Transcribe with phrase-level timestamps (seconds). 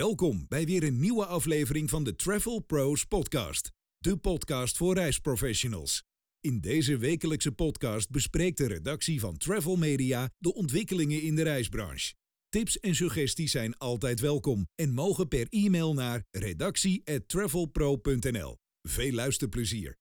[0.00, 6.02] Welkom bij weer een nieuwe aflevering van de Travel Pros Podcast, de podcast voor reisprofessionals.
[6.40, 12.14] In deze wekelijkse podcast bespreekt de redactie van Travel Media de ontwikkelingen in de reisbranche.
[12.48, 18.56] Tips en suggesties zijn altijd welkom en mogen per e-mail naar redactie@travelpro.nl.
[18.82, 19.98] Veel luisterplezier.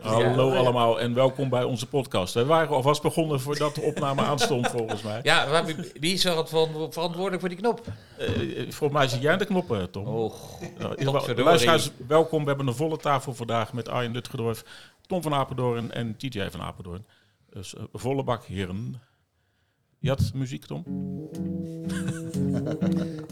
[0.00, 2.34] Hallo allemaal en welkom bij onze podcast.
[2.34, 5.20] We waren alvast begonnen voordat de opname aanstond, volgens mij.
[5.22, 7.80] Ja, maar wie, wie is er verantwoordelijk voor die knop?
[8.18, 10.06] Eh, volgens mij zit jij aan de knoppen, Tom.
[10.06, 10.34] Oh,
[10.78, 12.42] Nou, luisteraars, welkom.
[12.42, 14.64] We hebben een volle tafel vandaag met Arjen Lutgedorf,
[15.06, 17.06] Tom van Apeldoorn en TJ van Apeldoorn.
[17.50, 19.02] Dus eh, volle bak, heren.
[19.98, 20.84] Je had muziek, Tom?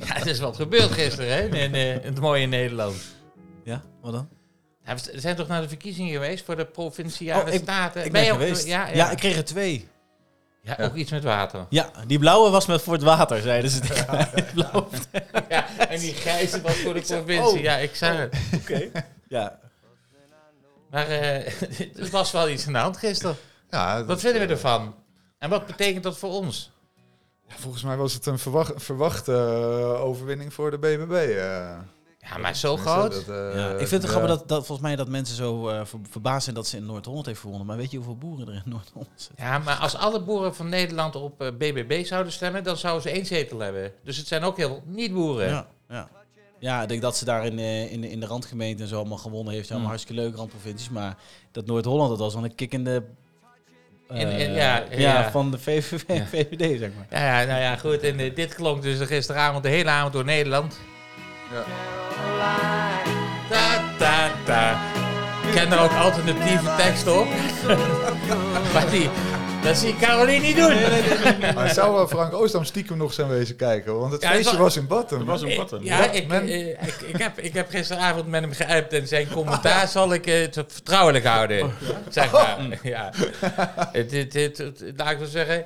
[0.07, 1.43] ja, er is wat gebeurd gisteren, hè?
[1.59, 3.15] In, eh, in het mooie Nederland.
[3.65, 4.29] Ja, wat dan?
[4.85, 8.05] Ja, We zijn toch naar de verkiezingen geweest voor de provinciale Oh, ik- staten?
[8.05, 8.67] Ik Ben ben je ook- geweest.
[8.67, 9.11] Ja, Ja, ja.
[9.11, 9.89] ik kreeg er twee.
[10.61, 11.67] Ja, ook iets met water.
[11.69, 13.81] Ja, die blauwe was met voor het water, zeiden ze.
[14.35, 14.87] Die blauwe.
[15.49, 17.43] Ja, en die grijze was voor de provincie.
[17.59, 17.61] oh.
[17.61, 18.37] Ja, ik zag het.
[18.55, 18.91] Oké.
[19.29, 19.59] Ja.
[20.91, 21.47] Maar eh,
[22.03, 23.37] er was wel iets aan de hand gisteren.
[23.71, 24.95] Ja, Wat vinden we eh, ervan?
[25.39, 26.71] En wat betekent dat voor ons?
[27.49, 31.13] ja, volgens mij was het een verwacht, verwachte eh, overwinning voor de BBB.
[31.13, 31.79] eh.
[32.31, 33.13] Ja, maar zo groot?
[33.13, 33.71] dat, eh, ja.
[33.71, 34.09] Ik vind het ja.
[34.09, 36.87] grappig dat, dat volgens mij dat mensen zo eh, ver- verbaasd zijn dat ze in
[36.87, 37.67] Noord-Holland heeft gewonnen.
[37.67, 39.45] Maar weet je hoeveel boeren er in Noord-Holland zitten?
[39.45, 43.11] Ja, maar als alle boeren van Nederland op eh, BBB zouden stemmen, dan zouden ze
[43.11, 43.93] één zetel hebben.
[44.05, 45.49] Dus het zijn ook heel veel niet-boeren.
[45.49, 46.09] Ja, ja.
[46.59, 48.97] ja, ik denk dat ze daar in, eh, in, de- in de randgemeente en zo
[48.99, 49.69] allemaal gewonnen heeft.
[49.69, 49.97] Ja, allemaal Hmm.
[49.99, 50.89] hartstikke leuke randprovincies.
[50.91, 51.17] Maar
[51.53, 53.03] dat Noord-Holland, dat was wel een kick in de...
[54.09, 55.31] eh, In- in- ja, ja, ja.
[55.31, 56.27] van de VVV, Ja.
[56.27, 57.07] VVD, zeg maar.
[57.21, 58.01] Ja, ja, nou ja, goed.
[58.03, 60.79] En eh, dit klonk dus gisteravond de hele avond door Nederland.
[61.55, 61.65] Ja.
[63.51, 64.81] Ta, ta, ta.
[65.49, 67.27] Ik ken er ook alternatieve teksten op.
[68.75, 69.09] maar die,
[69.63, 70.75] dat zie ik Caroline niet doen.
[71.55, 73.99] Maar zou wel Frank Oostam stiekem nog zijn wezen kijken?
[73.99, 75.19] Want het Ja, feestje wa- was in Batten.
[75.19, 75.85] Er was een button.
[75.85, 79.09] Ja, Ja, ik, men- eh, ik, ik, heb, ik heb gisteravond met hem geappt en
[79.09, 81.73] zijn commentaar zal ik eh, het vertrouwelijk houden.
[82.09, 82.57] Zeg maar.
[82.83, 83.11] Ja.
[83.93, 85.65] Het, het, het, het- laat ik wel zeggen.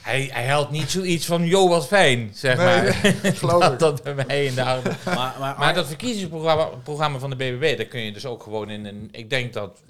[0.00, 2.92] Hij, hij haalt niet zoiets van, yo, wat fijn, zeg Nee, maar.
[3.36, 3.78] geloof dat, ik.
[3.78, 4.62] dat bij mij in de.
[5.04, 8.70] Maar, maar, Maar dat verkiezingsprogramma programma van de BBB, daar kun je dus ook gewoon
[8.70, 9.08] in een...
[9.12, 9.82] Ik denk dat...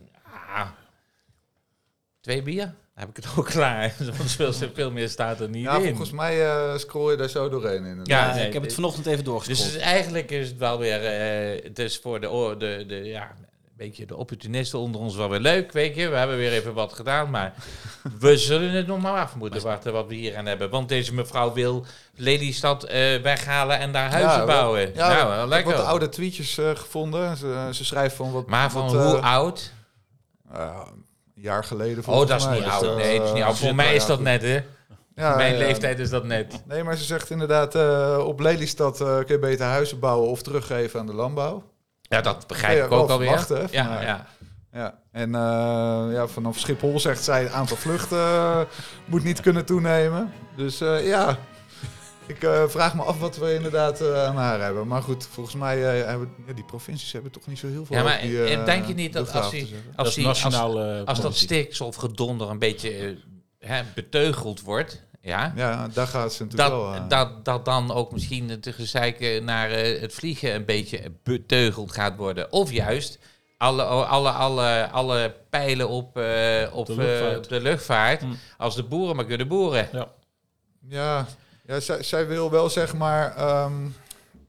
[0.54, 0.66] ah,
[2.20, 2.64] twee bier?
[2.64, 3.94] Dan heb ik het ook klaar.
[4.16, 5.86] Want veel, veel meer staat er niet Ja, in.
[5.86, 8.00] volgens mij eh scroll je daar zo doorheen in.
[8.04, 9.74] Ja, nee, ik heb het vanochtend even Dus doorgescrollt.
[9.74, 11.04] is- eigenlijk is het wel weer...
[11.04, 13.34] eh, het is voor de, de, de, ja,
[13.78, 16.08] beetje de opportunisten onder ons wel weer leuk, weet je.
[16.08, 17.54] We hebben weer even wat gedaan, maar
[18.20, 20.70] we zullen het nog maar af moeten wachten wat we hier aan hebben.
[20.70, 21.84] Want deze mevrouw wil
[22.14, 24.94] Lelystad eh, weghalen en daar huizen Ja, bouwen.
[24.94, 25.76] Ja, nou, ik wel heb lekker.
[25.76, 27.36] wat oude tweetjes eh, gevonden.
[27.36, 28.46] Ze, ze schrijft van wat...
[28.46, 29.72] Maar van wat, hoe eh, oud?
[30.52, 30.80] eh,
[31.34, 32.54] een jaar geleden Oh, dat is mij.
[32.54, 32.84] niet Dus, oud.
[32.84, 33.58] eh, Nee, dat is niet oud.
[33.58, 34.60] Voor mij is dat net, hè?
[35.14, 35.58] Ja, Mijn ja.
[35.58, 36.62] leeftijd is dat net.
[36.66, 40.42] Nee, maar ze zegt inderdaad, eh, op Lelystad eh, kun je beter huizen bouwen of
[40.42, 41.62] teruggeven aan de landbouw.
[42.08, 43.46] Ja, dat begrijp Ja, ik ook alweer.
[43.70, 44.26] ja, ja.
[44.72, 45.40] Ja, en eh,
[46.12, 48.60] ja, vanaf Schiphol zegt zij het aantal vluchten eh,
[49.04, 50.32] moet niet kunnen toenemen.
[50.56, 51.38] Dus eh, ja,
[52.26, 54.86] ik vraag me af wat we inderdaad eh, aan haar hebben.
[54.86, 57.96] Maar goed, volgens mij eh, hebben ja, die provincies hebben toch niet zo heel veel
[57.96, 61.16] Ja, maar die, en denk je niet dat als die- Als, die, als, als dat
[61.20, 61.32] politie.
[61.44, 63.16] stikstofgedonder een beetje
[63.58, 67.08] hè, beteugeld wordt, ja, Ja, daar gaat ze natuurlijk wel dat, aan.
[67.08, 72.16] dat, dat dan ook misschien het gezeiken naar eh, het vliegen een beetje beteugeld gaat
[72.16, 72.52] worden.
[72.52, 73.18] Of juist
[73.58, 77.48] alle, alle, alle, alle pijlen op, eh, op, De eh, luchtvaart.
[77.48, 78.22] de luchtvaart.
[78.22, 78.36] Mm.
[78.56, 79.88] Als de boeren maar kunnen boeren.
[80.88, 81.26] Ja,
[81.66, 83.86] ja zij, zij wil wel zeg maar ehm,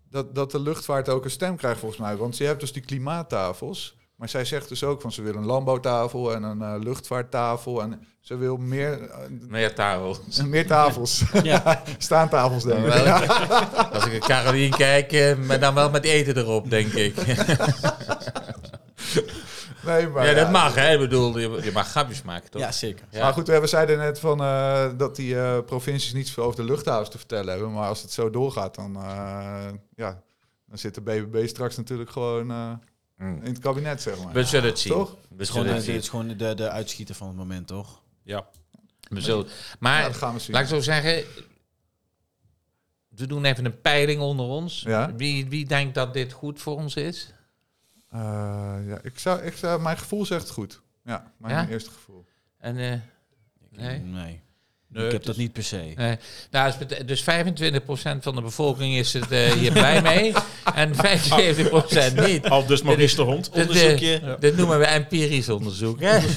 [0.10, 2.16] dat, dat de luchtvaart ook een stem krijgt volgens mij.
[2.18, 3.98] Want je hebt dus die klimaattafels.
[4.20, 7.82] Maar zij zegt dus ook van ze wil een landbouwtafel en een eh, luchtvaarttafel.
[7.82, 10.18] En ze wil meer, eh, Meer tafel.
[10.46, 11.24] meer tafels.
[11.44, 11.84] Ja.
[11.98, 12.94] Staantafels denk ik.
[12.94, 13.16] Wel,
[13.94, 17.16] Als ik naar Caroline kijk, eh, maar dan wel met eten erop, denk ik.
[19.86, 20.52] Nee, maar, ja, dat ja.
[20.52, 20.94] mag, hè?
[20.94, 22.62] Ik bedoel, je, mag grapjes maken, toch?
[22.62, 23.06] Ja, zeker.
[23.10, 23.24] Ja.
[23.24, 26.72] Maar goed, we zeiden net van, eh, dat die eh, provincies niet zoveel over de
[26.72, 27.72] luchthavens te vertellen hebben.
[27.72, 30.22] Maar als het zo doorgaat, dan, eh, ja,
[30.66, 32.72] dan zit de BBB straks natuurlijk gewoon eh,
[33.20, 33.36] Mm.
[33.42, 34.34] in het kabinet, zeg maar.
[34.34, 34.94] We zullen het zien.
[34.94, 35.12] Toch?
[35.12, 36.04] We Het is gewoon, zullen het dit zien.
[36.04, 38.02] is gewoon de, de uitschieter van het moment, toch?
[38.24, 38.48] Ja.
[39.10, 39.48] We zullen-
[39.80, 40.54] Maar Ja, gaan we zien.
[40.54, 41.24] laat ik zo zeggen,
[43.10, 44.82] we doen even een peiling onder ons.
[44.82, 45.16] Ja.
[45.16, 47.34] Wie, wie denkt dat dit goed voor ons is?
[48.10, 48.20] Eh,
[48.86, 50.82] ja, ik zou, ik zou, mijn gevoel zegt goed.
[51.04, 51.68] Ja, mijn Ja?
[51.68, 52.26] eerste gevoel.
[52.58, 53.00] En, eh,
[53.72, 54.00] Nee?
[54.00, 54.42] Nee.
[54.92, 55.94] Nee, ik heb dat is- niet per se.
[55.96, 56.12] eh,
[56.52, 56.74] nou,
[57.06, 60.34] dus 25% van de bevolking is het eh, hier blij mee
[60.76, 62.50] en 75% niet.
[62.50, 63.46] Al dus Maurice de Hond.
[63.54, 64.38] Dit, eh, Onderzoekje.
[64.40, 66.00] Dit noemen we empirisch onderzoek.
[66.02, 66.20] Hè?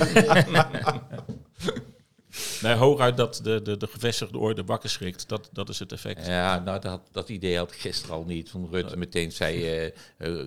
[2.62, 5.28] Nee, hooguit dat de, de, de gevestigde orde wakker schrikt.
[5.28, 6.26] Dat, dat is het effect.
[6.26, 8.50] Ja, nou, dat, dat idee had ik gisteren al niet.
[8.50, 10.40] Van Rutte meteen zei, eh, eh, eh,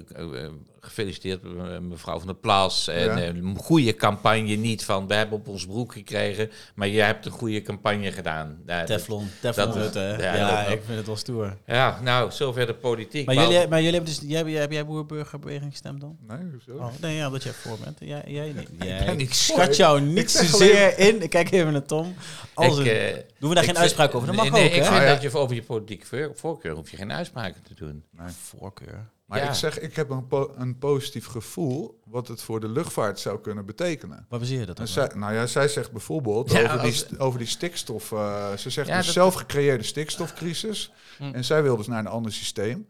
[0.44, 0.50] eh,
[0.86, 2.88] gefeliciteerd eh, mevrouw van der Plas.
[2.88, 3.16] En Ja.
[3.18, 7.26] eh, een goede campagne niet van, we hebben op ons broek gekregen, maar jij hebt
[7.26, 8.58] een goede campagne gedaan.
[8.66, 10.00] Ja, dat- Teflon, Teflon dat- Rutte.
[10.00, 10.16] hè?
[10.24, 11.58] ja, Ja, dat- ik vind het wel stoer.
[11.66, 13.26] Ja, nou, zover de politiek.
[13.26, 16.18] Maar jullie, maar jullie hebben dus, jij, heb jij boer-burgerbeweging gestemd dan?
[16.28, 16.84] Nee, hoezo?
[16.84, 17.98] Oh, nee, ja, dat jij voor bent.
[18.00, 18.70] Jij, jij niet.
[18.80, 19.56] Jij, ben niet ik voor.
[19.56, 21.22] schat jou niet Ik zozeer in.
[21.22, 22.14] Ik kijk even naar Tom.
[22.54, 24.28] Als Ik, een- eh, doen we daar ik geen vind- uitspraak over?
[24.28, 24.88] Dat mag nee, nee, ook, ik hè?
[24.90, 25.14] vind ja.
[25.14, 28.04] dat je over je politieke voor- voorkeur hoef je geen uitspraken te doen.
[28.26, 29.08] Voorkeur.
[29.25, 29.48] Maar Ja.
[29.48, 33.39] ik zeg, ik heb een, po- een positief gevoel wat het voor de luchtvaart zou
[33.42, 34.25] kunnen betekenen.
[34.30, 34.86] Waar baseer je dat op?
[34.88, 38.12] zij, nou ja, zij zegt bijvoorbeeld Ja, over, die, als- over die stikstof.
[38.12, 40.92] eh, ze zegt Ja, dus dat- zelf gecreëerde stikstofcrisis.
[41.18, 41.24] Hm.
[41.33, 42.88] En zij wil dus naar een ander systeem.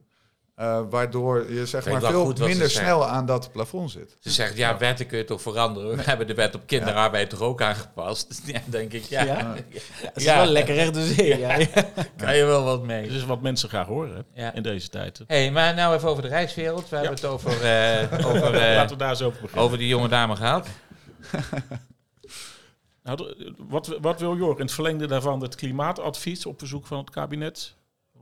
[0.55, 2.71] Eh, waardoor je zeg maar veel minder zegt.
[2.71, 4.17] snel aan dat plafond zit.
[4.19, 5.97] Ze zegt, ja, wetten kun je toch veranderen?
[5.97, 8.41] We hebben de wet op kinderarbeid toch ook aangepast?
[8.45, 9.23] Ja, denk ik, ja.
[9.23, 9.55] Ja?
[10.13, 11.37] is wel lekker recht de zee.
[11.37, 11.57] Ja.
[12.17, 13.03] Kan je wel wat mee.
[13.03, 15.23] Het is wat mensen graag horen in deze tijd.
[15.27, 16.89] hey, maar nou even over de reiswereld.
[16.89, 19.65] We hebben het over, eh, over, eh, Laten we daar eens over beginnen.
[19.65, 20.67] over die jonge dame gehad.
[23.03, 24.55] Nou, wat, wat wil Jor?
[24.55, 27.75] In het verlengde daarvan het klimaatadvies op verzoek van het kabinet.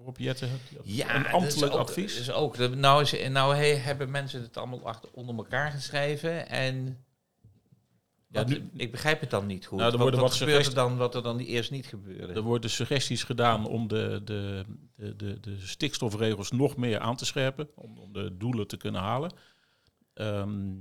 [0.03, 0.49] Rob Jetten,
[0.83, 2.19] Ja, een ambtelijk ook, advies.
[2.19, 7.05] Is ook, nou, is, nou he- hebben mensen het allemaal achter, onder elkaar geschreven en...
[8.27, 9.79] Ja, nu- ik begrijp het dan niet goed.
[9.79, 12.33] Nou, er wat worden wat wat gebeurt er dan wat er dan eerst niet gebeurde?
[12.33, 14.65] Er worden suggesties gedaan om de, de,
[14.95, 17.69] de, de, de stikstofregels nog meer aan te scherpen.
[17.75, 19.31] Om, om de doelen te kunnen halen.
[20.13, 20.71] Ehm,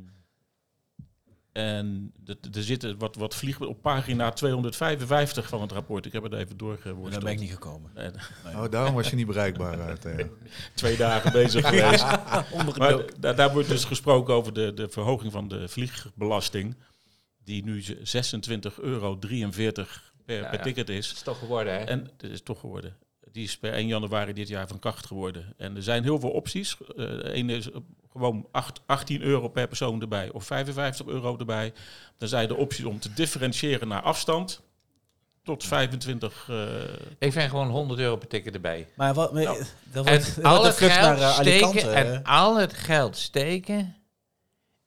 [1.52, 2.12] en
[2.52, 6.06] er zitten wat, wat vliegen op pagina 255 van het rapport.
[6.06, 7.12] Ik heb het even doorgeworsteld.
[7.12, 7.90] Daar ben ik niet gekomen.
[7.94, 8.10] Nee,
[8.54, 10.26] Oh, daarom was je niet bereikbaar, eh,
[10.75, 12.04] twee dagen bezig geweest.
[12.78, 16.76] Maar daar, daar wordt dus gesproken over de, de verhoging van de vliegbelasting.
[17.44, 17.94] Die nu 26,43
[18.81, 21.06] euro per, Ja, per ticket is.
[21.08, 21.84] Dat is toch geworden, hè?
[21.84, 22.96] En dat is toch geworden.
[23.32, 25.55] Die is per 1 januari dit jaar van kracht geworden.
[25.56, 26.76] En er zijn heel veel opties.
[26.96, 27.76] Eh Eén is eh,
[28.12, 31.73] gewoon acht- 18 euro per persoon erbij of 55 euro erbij.
[32.19, 34.62] Dan zijn de opties om te differentiëren naar afstand.
[35.43, 36.46] Tot 25.
[36.50, 36.67] eh,
[37.19, 38.88] Ik vind gewoon 100 euro per ticket erbij.
[38.96, 42.56] Maar wat, Nou, dat En wordt, dat al het geld naar uh, steken en al
[42.58, 43.96] het geld steken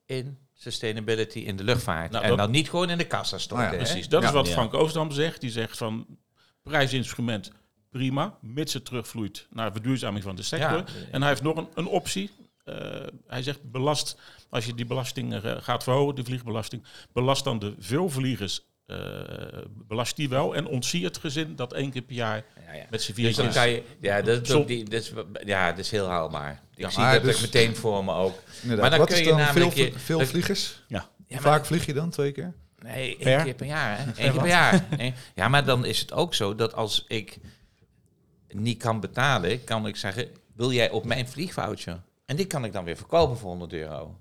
[0.06, 2.12] in sustainability in de luchtvaart.
[2.12, 3.65] Nou, en dat- dan niet gewoon in de kassa storten.
[3.68, 4.50] Nou ja, precies, dat is wat.
[4.50, 5.42] Frank Oostdam zegt.
[5.42, 6.06] Die zegt van
[6.63, 7.51] prijsinstrument
[8.00, 10.77] prima, mits het terugvloeit naar verduurzaming van de sector.
[10.77, 10.83] Ja.
[11.12, 12.30] En hij heeft nog een, een optie.
[12.63, 12.75] Eh,
[13.27, 14.18] hij zegt belast,
[14.50, 16.83] als je die belasting eh, gaat verhogen, de vliegbelasting,
[17.13, 18.97] belast dan de veelvliegers, eh
[19.88, 22.86] belast die wel en ontzie het gezin dat één keer per jaar Ja, ja.
[22.89, 25.12] met z'n Dus dan vier kan je, ja, dat, is die, dat, is,
[25.45, 26.62] ja, dat is heel haalbaar.
[26.75, 28.36] Ik Ja, zie dat dus- meteen voor me ook.
[28.65, 30.81] Maar dan Wat kun is je dan namelijk veel, je- veel dat- vliegers?
[30.88, 31.09] Ja.
[31.27, 32.09] Ja, maar- Vaak vlieg je dan?
[32.09, 32.53] Twee keer?
[32.80, 33.27] Nee, Per?
[33.36, 33.97] één keer per jaar.
[33.97, 34.03] Hè?
[34.06, 34.86] Eén keer per jaar.
[35.36, 37.38] Ja, maar dan is het ook zo dat als ik
[38.60, 42.02] niet kan betalen, kan ik zeggen, wil jij op mijn vliegvoucher?
[42.25, 44.18] En die kan ik dan weer verkopen voor 100 euro.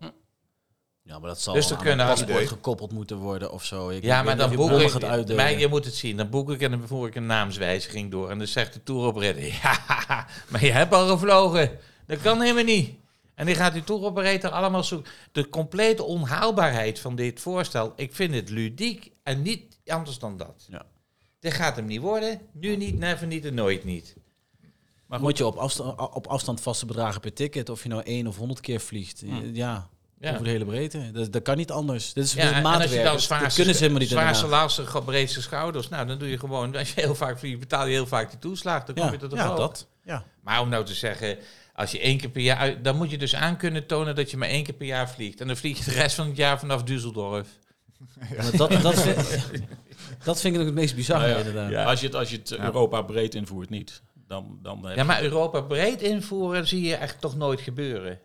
[1.03, 2.47] Ja, maar dat zal Dus dan aan kunnen paspoort idee.
[2.47, 3.89] gekoppeld moeten worden of zo.
[3.89, 5.03] Ik Ja, maar dan boek ik...
[5.03, 5.43] uitdelen.
[5.43, 6.17] Maar je moet het zien.
[6.17, 8.31] Dan boek ik en dan voer ik een naamswijziging door.
[8.31, 11.79] En dan zegt de touroperator, ja, maar je hebt al gevlogen.
[12.07, 12.95] Dat kan helemaal niet.
[13.35, 15.13] En die gaat die touroperator allemaal zoeken.
[15.33, 20.67] De complete onhaalbaarheid van dit voorstel, ik vind het ludiek en niet anders dan dat.
[20.69, 20.87] Ja.
[21.41, 22.41] Dit gaat hem niet worden.
[22.53, 24.17] Nu niet, never niet en nooit niet.
[25.15, 28.27] Maar moet je op afstand, op afstand vaste bedragen per ticket, of je nou één
[28.27, 29.23] of honderd keer vliegt.
[29.53, 29.89] Ja,
[30.21, 30.31] Ja.
[30.33, 31.11] over de hele breedte.
[31.13, 32.13] Dat, dat kan niet anders.
[32.13, 33.05] Dit is, Ja, is en als je maatwerk.
[33.05, 34.53] dan Dat- zwaar, dat kunnen ze helemaal niet zwaarste, Haag.
[34.53, 37.93] laagste, breedste schouders, nou dan doe je gewoon, als je heel vaak vliegt, betaal je
[37.93, 39.87] heel vaak die toeslag, dan kom Ja, je tot de ja, dat.
[40.05, 40.25] Ja.
[40.43, 41.39] Maar om nou te zeggen,
[41.75, 44.37] als je één keer per jaar, dan moet je dus aan kunnen tonen dat je
[44.37, 45.41] maar één keer per jaar vliegt.
[45.41, 47.47] En dan vlieg je de rest van het jaar vanaf Düsseldorf.
[48.37, 49.17] Maar dat, dat, vind,
[50.25, 51.87] dat vind ik ook het meest bizarre Nou ja, inderdaad.
[51.87, 54.03] Als je het, als je het Europa breed invoert, niet.
[54.29, 58.19] Dan, dan heb Ja, maar Europa breed invoeren zie je echt toch nooit gebeuren.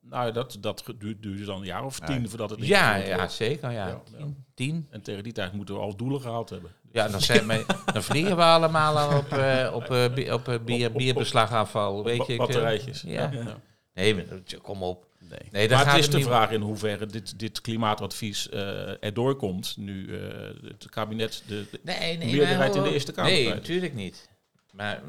[0.00, 3.32] Nou, dat, dat duurt, duurt dan een jaar of tien voordat het Ja, ja wordt.
[3.32, 3.70] zeker.
[3.70, 3.86] Ja.
[3.86, 4.16] Ja, ja.
[4.18, 4.86] Tien, tien.
[4.90, 6.70] En tegen die tijd moeten we al doelen gehaald hebben.
[6.92, 10.58] Ja, dan, zijn wij, dan vliegen we allemaal al op, eh, op, eh, op, eh,
[10.64, 12.04] bier, Op- op- bierbeslagafval.
[12.04, 13.02] Weet Ba- je, batterijtjes.
[13.02, 13.30] Ja.
[13.32, 13.60] Ja.
[13.94, 14.24] Nee, maar
[14.62, 15.06] kom op.
[15.18, 15.38] Nee.
[15.50, 19.36] Nee, daar Maar gaat het is de vraag in hoeverre dit, dit klimaatadvies eh erdoor
[19.36, 19.76] komt.
[19.76, 20.30] Nu eh,
[20.64, 24.28] het kabinet de, de- Nee, nee, meerderheid in de Eerste Kamer Nee, natuurlijk niet.
[24.72, 25.02] Maar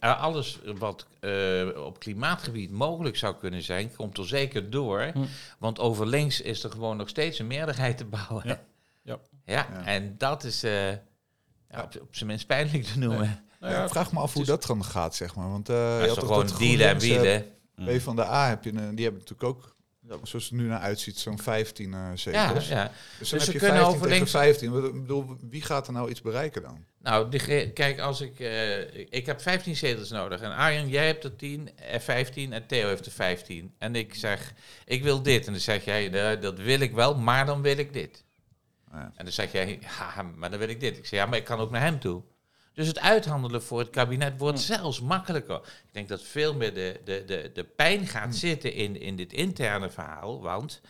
[0.00, 5.00] alles wat eh, op klimaatgebied mogelijk zou kunnen zijn, komt er zeker door.
[5.02, 5.24] Hm.
[5.58, 8.42] Want over links is er gewoon nog steeds een meerderheid te bouwen.
[8.46, 8.60] Ja.
[9.02, 9.18] Ja.
[9.44, 9.84] Ja, Ja.
[9.84, 10.96] en dat is eh, ja,
[11.84, 13.44] op, op zijn minst pijnlijk te noemen.
[13.60, 15.50] nou Ja, ja, ik vraag me af hoe is- dat dan gaat, zeg maar.
[15.50, 17.44] Want eh, je had toch gewoon dealen en eh, wielen.
[17.98, 19.76] P van de A heb je, die hebben natuurlijk ook
[20.22, 22.68] zoals het nu naar uitziet, zo'n 15 eh Ja, zetels.
[22.68, 22.82] ja.
[22.84, 24.70] Dus dan Dus heb ze je kunnen 15 over tegen links- 15.
[24.72, 26.84] Wat- Ik bedoel, wie gaat er nou iets bereiken dan?
[27.08, 30.40] Nou, die- kijk, als ik, eh, ik heb 15 zetels nodig.
[30.40, 33.74] En Arjen, jij hebt er 10, eh, 15 en Theo heeft er 15.
[33.78, 34.52] En ik zeg,
[34.84, 35.46] ik wil dit.
[35.46, 38.24] En dan zeg jij, "Eh, dat wil ik wel, maar dan wil ik dit.
[38.92, 39.12] Ja.
[39.16, 40.96] En dan zeg jij, ja, maar dan wil ik dit.
[40.98, 42.22] Ik zeg, ja, maar ik kan ook naar hem toe.
[42.72, 45.56] Dus het uithandelen voor het kabinet wordt zelfs makkelijker.
[45.86, 49.32] Ik denk dat veel meer de, de, de, de pijn gaat zitten in, in dit
[49.32, 50.40] interne verhaal.
[50.42, 50.80] Want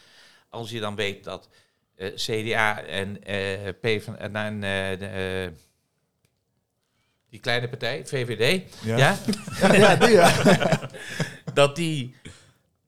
[0.49, 1.49] als je dan weet dat
[1.97, 5.67] eh, CDA en eh PvdA en de, eh,
[7.31, 8.97] die kleine partij, VVD, ja.
[9.73, 10.33] ja, die ja.
[11.55, 12.15] dat die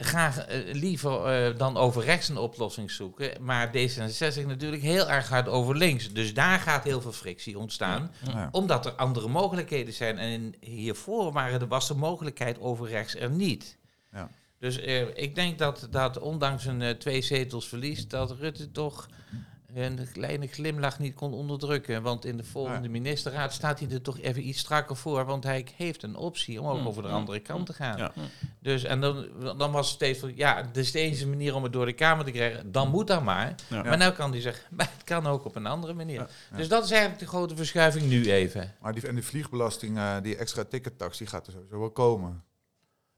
[0.02, 3.44] graag eh, liever eh, dan over rechts een oplossing zoeken.
[3.44, 6.12] Maar D66 natuurlijk heel erg hard over links.
[6.12, 8.10] Dus daar gaat heel veel frictie ontstaan.
[8.32, 8.48] Ja.
[8.50, 10.18] Omdat er andere mogelijkheden zijn.
[10.18, 13.78] En hiervoor waren was de mogelijkheid over rechts er niet.
[14.12, 14.30] Ja.
[14.58, 19.08] Dus eh, ik denk dat, dat ondanks een twee zetels verlies, dat Rutte toch
[19.74, 22.02] een kleine glimlach niet kon onderdrukken.
[22.02, 22.90] Want in de volgende Ja.
[22.90, 25.24] ministerraad staat hij er toch even iets strakker voor.
[25.24, 26.86] Want hij heeft een optie om ook Mm.
[26.86, 27.98] over de andere kant te gaan.
[27.98, 28.12] Ja.
[28.60, 29.26] Dus en dan,
[29.58, 31.92] dan was het steeds van, ja, dit is de enige manier om het door de
[31.92, 32.72] Kamer te krijgen.
[32.72, 33.54] Dan moet dat maar.
[33.68, 33.82] Ja.
[33.82, 36.20] Maar nou kan hij zeggen, maar het kan ook op een andere manier.
[36.50, 36.56] Ja.
[36.56, 38.74] Dus dat is eigenlijk de grote verschuiving nu even.
[38.80, 42.42] Maar die, en die vliegbelasting, eh, die extra tickettax, die gaat er sowieso wel komen.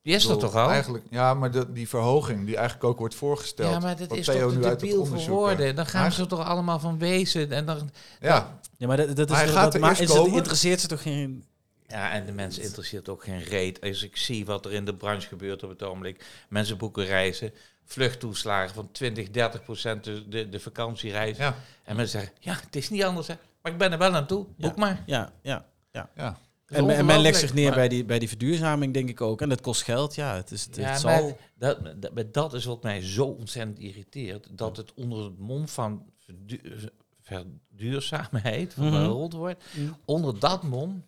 [0.02, 0.70] Die is er toch al?
[0.70, 3.72] Eigenlijk, ja, maar de, die verhoging die eigenlijk ook wordt voorgesteld.
[3.72, 5.66] Ja, maar dat wat is Theo toch nu te uit het debiel woorden.
[5.66, 7.52] eh, Dan gaan ze er toch allemaal van wezen.
[7.52, 7.90] En dan,
[8.20, 10.86] Ja, Ja, maar dat, dat is Maar hij dat- gaat maar is het, interesseert ze
[10.86, 11.44] toch geen...
[11.86, 13.80] ja, en de mensen interesseert ook geen reet.
[13.80, 16.24] Als ik zie wat er in de branche gebeurt op het ogenblik.
[16.48, 17.52] Mensen boeken reizen.
[17.84, 21.44] Vluchttoeslagen van 20, 30 procent de, de, de vakantiereizen.
[21.44, 21.54] ja,
[21.84, 23.26] En mensen zeggen, ja, het is niet anders.
[23.26, 23.34] Hè.
[23.62, 24.46] Maar ik ben er wel aan toe.
[24.56, 25.02] Boek maar.
[25.06, 25.64] Ja, ja.
[25.92, 26.08] ja.
[26.14, 28.94] Dat is En, men- en men legt zich neer Maar- bij die, bij die verduurzaming,
[28.94, 29.40] denk ik ook.
[29.40, 30.34] En dat kost geld, ja.
[30.34, 31.38] Het, is, het, Ja, het maar zal...
[31.54, 34.46] dat, dat, dat is wat mij zo ontzettend irriteert.
[34.50, 36.88] Dat het onder het mom van verdu-
[37.20, 39.36] verduurzaamheid, van Mhm.
[39.36, 39.64] wordt,
[40.04, 41.04] onder dat mom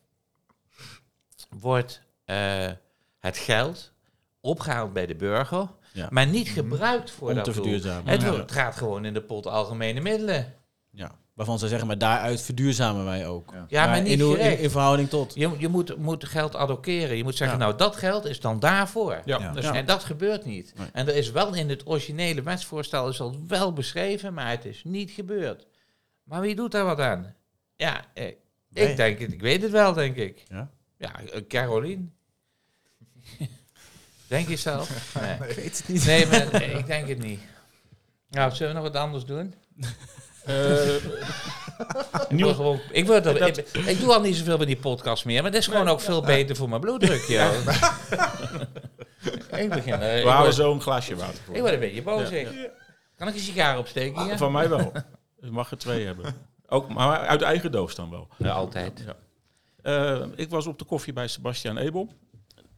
[1.59, 2.71] wordt eh,
[3.19, 3.93] het geld
[4.41, 6.09] opgehaald bij de burger, Ja.
[6.11, 7.63] maar niet gebruikt voor Om dat te doel.
[7.63, 8.13] verduurzamen.
[8.13, 8.27] Het, Ja.
[8.29, 10.55] wordt- het gaat gewoon in de pot algemene middelen.
[10.91, 11.19] Ja.
[11.35, 13.51] Waarvan ze zeggen, maar daaruit verduurzamen wij ook.
[13.53, 13.65] Ja.
[13.69, 15.35] Ja, maar, niet in, hoe- in, verhouding tot.
[15.35, 17.17] Je, je moet, moet geld allokeren.
[17.17, 17.65] Je moet zeggen, Ja.
[17.65, 19.21] nou dat geld is dan daarvoor.
[19.25, 19.53] Ja, Ja.
[19.53, 19.75] dus- Ja.
[19.75, 20.73] En dat gebeurt niet.
[20.77, 20.87] Nee.
[20.93, 24.85] En er is wel in het originele wetsvoorstel is al wel beschreven, maar het is
[24.85, 25.67] niet gebeurd.
[26.25, 27.35] Maar wie doet daar wat aan?
[27.77, 28.33] Ja, eh,
[28.69, 28.91] Wij.
[28.91, 29.33] ik denk het.
[29.33, 30.45] Ik weet het wel, denk ik.
[30.49, 30.71] Ja?
[30.99, 32.13] Ja, eh, Carolien.
[34.29, 34.89] denk je zelf?
[35.21, 35.49] Nee.
[35.49, 36.05] Ik weet het niet.
[36.07, 37.41] nee, maar eh, ik denk het niet.
[38.31, 39.55] Nou, zullen we nog wat anders doen?
[40.47, 40.95] Eh,
[42.29, 44.77] Ik, nieuw- gewoon, ik, word er, Dat- ik, ik doe al niet zoveel met die
[44.77, 47.23] podcast meer, maar dat is gewoon ook veel beter voor mijn bloeddruk.
[47.23, 47.53] joh.
[49.63, 49.99] ik begin.
[49.99, 51.55] we ik, word, zo een glaasje water voor.
[51.55, 52.29] ik word een beetje boos.
[52.29, 52.71] Ja, ik.
[53.17, 54.23] Kan ik een sigaar opsteken?
[54.23, 54.37] hier?
[54.37, 54.93] Van mij wel.
[55.41, 56.35] Je mag er twee hebben.
[56.67, 58.29] Ook, maar uit eigen doos dan wel.
[58.37, 59.05] Ja, altijd.
[59.07, 59.15] Ja.
[59.83, 62.13] Eh, ik was op de koffie bij Sebastian Ebel.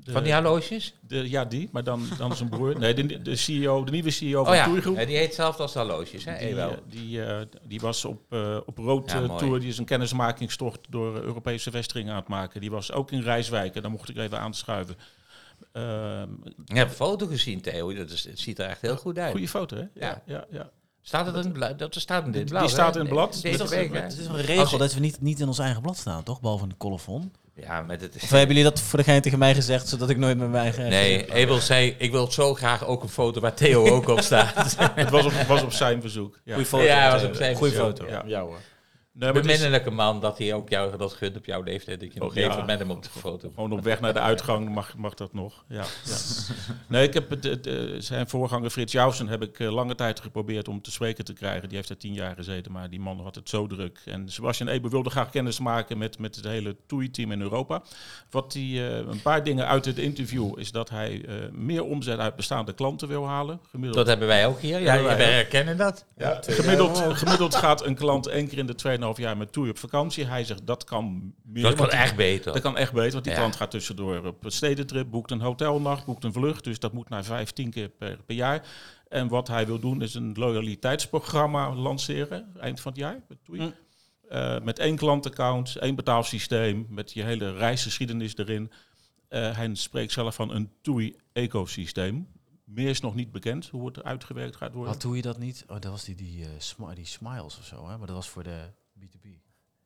[0.06, 0.94] De- Van die horloges?
[1.00, 2.78] de, ja, die, maar dan, dan zijn broer.
[2.78, 4.96] Nee, de, de, CEO, de nieuwe CEO van Oh ja, Tourgroep.
[4.96, 6.38] Ja, die heet zelfs als horloges, hè?
[6.38, 6.70] Die, Ewel.
[6.70, 9.38] eh, die, eh, die was op, eh, op Rood Ja, mooi.
[9.38, 9.60] Tour.
[9.60, 12.60] Die is een kennismakingstocht door Europese vestigingen aan het maken.
[12.60, 14.96] Die was ook in Rijswijk en daar mocht ik even aanschuiven.
[15.72, 16.28] Ehm
[16.66, 17.94] Ik heb een foto gezien, Theo.
[17.94, 19.30] Dat is, het ziet er echt heel goed uit.
[19.30, 19.84] goede foto, hè?
[19.94, 20.22] Ja.
[20.26, 20.70] ja, ja.
[21.02, 21.78] Staat het in het blad?
[21.78, 22.70] Dat staat in dit Die blad.
[22.70, 23.38] staat in het blad.
[23.42, 24.00] Deze week, hè?
[24.00, 26.40] het is een Als regel dat we niet, niet in ons eigen blad staan, toch?
[26.40, 27.32] Behalve een colofon.
[27.60, 30.38] Ja, met het Of hebben jullie dat voor degene tegen mij gezegd, zodat ik nooit
[30.38, 30.88] met mijn eigen...
[30.88, 34.76] Nee, Abel zei, ik wil zo graag ook een foto waar Theo ook op staat.
[34.94, 36.38] Het was op, was op zijn verzoek.
[36.44, 36.52] Ja.
[36.52, 36.84] Goeie foto.
[36.84, 38.10] Ja, was op zijn Goeie verzoek, foto.
[38.10, 38.22] ja.
[38.26, 38.58] Ja, hoor.
[39.18, 42.00] Nee, is Beminnelijke man dat hij ook jou dat gunt op jouw leeftijd.
[42.00, 42.50] Dat je nog Oh, ja.
[42.50, 45.32] even met hem op de foto gewoon op weg naar de uitgang mag, mag dat
[45.32, 45.64] nog.
[45.68, 46.16] Ja, ja.
[46.88, 50.20] Nee, ik heb het, het, eh, zijn voorganger Frits Jouwsen heb ik eh, lange tijd
[50.20, 51.68] geprobeerd om te spreken te krijgen.
[51.68, 54.00] Die heeft er tien jaar gezeten, maar die man had het zo druk.
[54.04, 57.82] En Sebastian Eber wilde graag kennis maken met, met het hele TUI-team in Europa.
[58.30, 62.18] Wat die, eh, een paar dingen uit het interview is dat hij eh, meer omzet
[62.18, 63.60] uit bestaande klanten wil halen.
[63.70, 64.80] Gemiddeld Dat hebben wij ook hier.
[64.80, 66.04] Ja, wij herkennen dat.
[66.16, 68.74] Ja, twee Gemiddeld, gemiddeld gaat een klant één keer in de
[69.14, 70.24] 2,5 jaar met toei op vakantie.
[70.24, 71.62] Hij zegt dat kan meer.
[71.62, 72.52] Dat kan echt beter.
[72.52, 73.38] Dat kan echt beter, want die Ja.
[73.38, 76.64] klant gaat tussendoor op een stedentrip, boekt een hotelnacht, boekt een vlucht.
[76.64, 78.66] Dus dat moet naar vijf, tien keer per, per jaar.
[79.08, 83.20] En wat hij wil doen is een loyaliteitsprogramma lanceren, eind van het jaar.
[83.28, 83.60] Met, TUI.
[83.60, 83.74] Mm.
[84.28, 88.70] Eh, met één klantaccount, één betaalsysteem, met je hele reisgeschiedenis erin.
[89.28, 92.28] Eh, hij spreekt zelf van een TUI-ecosysteem.
[92.64, 94.92] Meer is nog niet bekend hoe het uitgewerkt gaat worden.
[94.92, 95.64] Wat doe je dat niet?
[95.68, 97.96] Oh, dat was die, die, smi- die smiles of zo, hè?
[97.98, 98.60] Maar dat was voor de
[99.00, 99.28] B2B.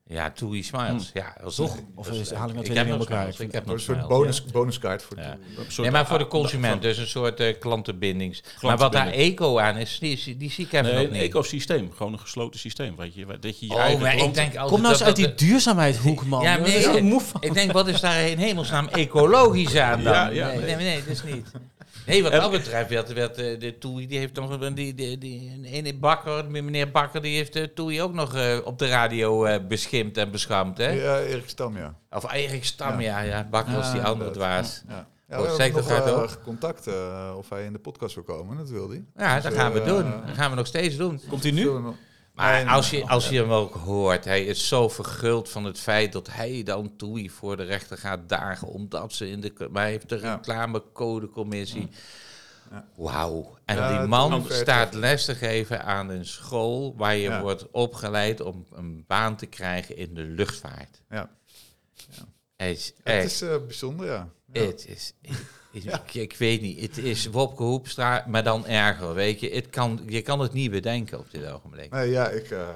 [0.04, 1.10] Ja, TUI Smiles.
[1.14, 1.76] Ja, dat toch.
[1.94, 3.28] Of dat is haal ik ik twee heb dingen nog in elkaar?
[3.32, 4.50] Ik Ik heb Een soort bonus, ja.
[4.52, 5.32] bonuskaart voor Ja.
[5.56, 8.42] Een Nee, maar voor de consument, dus een soort eh, klantenbindings.
[8.60, 11.22] Maar wat daar eco aan is, die, die zie ik even Nee, nog een niet.
[11.22, 11.92] ecosysteem.
[11.96, 12.96] Gewoon een gesloten systeem.
[12.96, 15.06] Weet je, dat je je oh, eigen maar ik denk altijd Kom nou eens dat
[15.06, 16.42] uit die dat- duurzaamheidshoek, man.
[16.42, 17.02] Ja, nee,
[17.40, 20.12] ik denk, wat is daar in hemelsnaam ecologisch aan dan?
[20.12, 20.66] Ja, ja, nee, nee.
[20.76, 21.50] nee, nee, dat is niet.
[22.06, 25.18] Nee, wat dat betreft werd, werd eh, de Toei, die heeft nog een- die, die,
[25.18, 28.88] die, een ene Bakker, meneer Bakker, die heeft de Toei ook nog eh, op de
[28.88, 30.88] radio eh, beschimpt en beschampt, hè?
[30.90, 31.94] Ja, Erik Stam, ja.
[32.10, 33.46] Of Erik Stam, ja, ja.
[33.50, 34.82] Bakker was die Ja, andere dwaas.
[34.88, 35.08] Ja.
[35.28, 38.24] Ja, Oh, we hebben dat nog eh, contact eh, of hij in de podcast wil
[38.24, 38.56] komen.
[38.56, 39.04] Dat wil hij.
[39.16, 40.10] Ja, Dus, dat gaan we eh, doen.
[40.26, 41.20] Dat gaan we nog steeds doen.
[41.28, 41.70] Komt hij nu?
[42.40, 46.12] Maar als je, als je hem ook hoort, hij is zo verguld van het feit
[46.12, 49.52] dat hij dan Toei voor de rechter gaat dagen, omdat ze in de...
[49.70, 51.88] Maar hij heeft de reclamecodecommissie.
[52.70, 52.86] Ja.
[52.96, 53.58] Wauw.
[53.64, 57.40] En Ja, die man staat les te geven aan een school waar je Ja.
[57.42, 61.02] wordt opgeleid om een baan te krijgen in de luchtvaart.
[61.10, 61.30] Ja.
[62.56, 63.24] Het is Het echt...
[63.26, 64.28] is eh, bijzonder, ja.
[64.52, 64.60] Ja.
[64.62, 65.12] Het is,
[65.72, 69.50] ik, ik, ik weet niet, het is Wopke Hoepstra, maar dan erger, weet je.
[69.50, 71.90] Het kan, je kan het niet bedenken op dit ogenblik.
[71.90, 72.68] Nee, ja, ik, eh,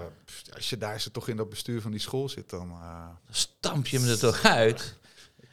[0.55, 2.71] als je daar zo toch in dat bestuur van die school zit, dan...
[2.71, 4.95] eh, Dan stamp je hem er toch uit.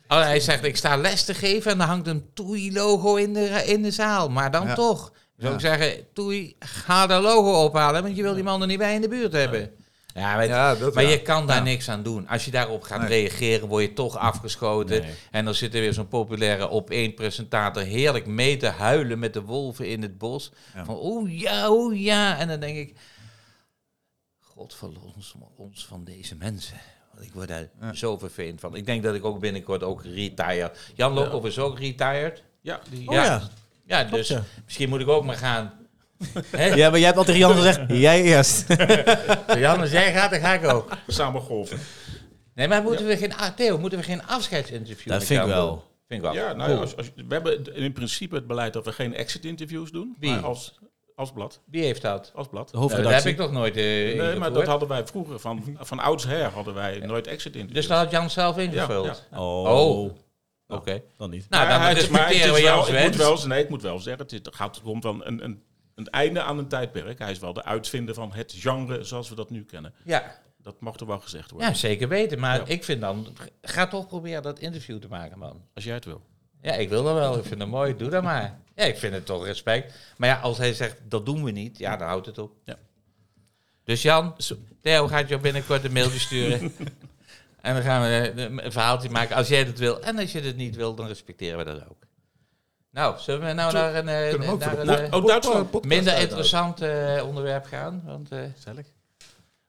[0.07, 3.63] Oh, hij zegt, ik sta les te geven en dan hangt een Toei-logo in de,
[3.65, 4.29] in de zaal.
[4.29, 4.73] Maar dan Ja.
[4.75, 5.11] toch.
[5.37, 5.53] Zou Ja.
[5.53, 8.95] ik zeggen, Toei, ga dat logo ophalen, want je wil die man er niet bij
[8.95, 9.71] in de buurt hebben.
[10.13, 11.09] Ja, weet- ja, dat, maar ja.
[11.09, 11.63] je kan daar Ja.
[11.63, 12.27] niks aan doen.
[12.27, 13.07] Als je daarop gaat Nee.
[13.07, 15.01] reageren, word je toch afgeschoten.
[15.01, 15.13] Nee.
[15.31, 19.33] En dan zit er weer zo'n populaire op één presentator heerlijk mee te huilen met
[19.33, 20.51] de wolven in het bos.
[20.75, 20.85] Ja.
[20.85, 22.37] Van, oh ja, oh ja.
[22.37, 22.97] En dan denk ik,
[24.39, 26.77] God verlos ons van deze mensen.
[27.13, 27.93] Want ik word daar Ja.
[27.93, 28.75] zo vervelend van.
[28.75, 30.71] Ik denk dat ik ook binnenkort ook retire.
[30.95, 32.43] Jan Lokhoff is ook retired.
[32.61, 33.23] Ja, die, Oh Ja.
[33.23, 33.41] ja.
[33.85, 34.43] Ja, dus ja.
[34.65, 35.73] misschien moet ik ook maar gaan.
[36.49, 36.65] Hè?
[36.65, 38.65] Ja, maar jij hebt altijd tegen Jan gezegd, jij eerst.
[39.65, 40.89] Jan, als jij gaat, dan ga ik ook.
[41.07, 41.79] samen golven.
[42.55, 45.67] Nee, maar moeten we geen, ah, Theo, moeten we geen afscheidsinterview Dat vind ik wel.
[45.69, 45.79] doen?
[46.07, 46.33] Vind ik wel.
[46.33, 49.91] Ja, nou ja, als, als, we hebben in principe het beleid dat we geen exit-interviews
[49.91, 50.15] doen.
[50.19, 50.31] Wie?
[50.31, 50.79] Maar als,
[51.15, 51.61] als blad.
[51.65, 52.31] Wie heeft dat?
[52.35, 52.69] Als blad.
[52.69, 55.39] De Nou, dat heb ik nog nooit eh Nee, maar dat hadden wij vroeger.
[55.39, 57.73] Van, van oudsher hadden wij nooit exit-interviews.
[57.73, 59.23] Dus dat had Jan zelf ingevuld?
[59.31, 59.63] Ja, Oh.
[59.79, 60.11] Oh.
[60.67, 61.01] Oké.
[61.17, 61.45] Dan niet.
[61.49, 63.17] Nou, Ja, dan het is- maar het is we wel- ik moet wens.
[63.17, 65.63] wel, nee, ik moet wel zeggen, het, is, het gaat, er komt wel een, een,
[66.07, 67.19] een einde aan een tijdperk.
[67.19, 69.93] Hij is wel de uitvinder van het genre zoals we dat nu kennen.
[70.03, 70.39] Ja.
[70.63, 71.69] Dat mag er wel gezegd worden.
[71.69, 72.39] ja, zeker weten.
[72.39, 72.65] Maar Ja.
[72.65, 73.27] ik vind dan...
[73.61, 75.61] Ga toch proberen dat interview te maken, man.
[75.73, 76.21] Als jij het wil.
[76.61, 77.37] Ja, ik wil dat wel.
[77.37, 77.95] Ik vind het mooi.
[77.97, 78.59] Doe dat maar.
[78.75, 79.93] Ja, ik vind het toch respect.
[80.17, 82.51] Maar ja, als hij zegt, dat doen we niet, ja, dan houdt het op.
[82.65, 82.75] Ja.
[83.83, 84.35] Dus Jan,
[84.81, 86.61] Theo gaat jou binnenkort een mailtje sturen.
[87.61, 88.31] en dan gaan we
[88.63, 90.01] een verhaaltje maken als jij dat wil.
[90.01, 92.03] En als je het niet wil, dan respecteren we dat ook.
[92.91, 95.85] Nou, zullen we nou naar een, eh, naar een eh, Oh, Duitsland.
[95.85, 98.01] minder interessant eh, onderwerp gaan?
[98.05, 98.85] Want, eh, Gezellig.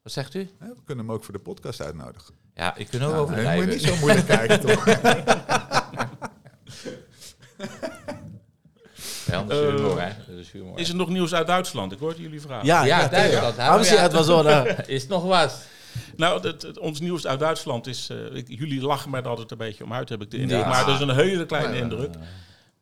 [0.03, 0.51] wat zegt u?
[0.59, 2.35] Hè, We kunnen hem ook voor de podcast uitnodigen.
[2.55, 4.85] Ja, ik kan ook Ja, over moet je niet zo moeilijk kijken, toch?
[9.27, 10.09] Ja, anders humor, hè.
[10.29, 10.79] Dat is humor.
[10.79, 11.93] Is er nog nieuws uit Duitsland?
[11.93, 12.67] Ik hoorde jullie vragen.
[12.67, 13.57] Ja, Ja, ja, Duitsland.
[13.57, 13.75] ja.
[13.95, 15.63] Je het nou, Is het nog wat?
[16.17, 18.09] Nou, het, het- ons nieuws uit Duitsland is...
[18.11, 20.61] eh, ik- jullie lachen mij er altijd een beetje om uit, heb ik de indruk.
[20.61, 20.69] Ja.
[20.69, 22.15] Maar dat is een hele kleine indruk.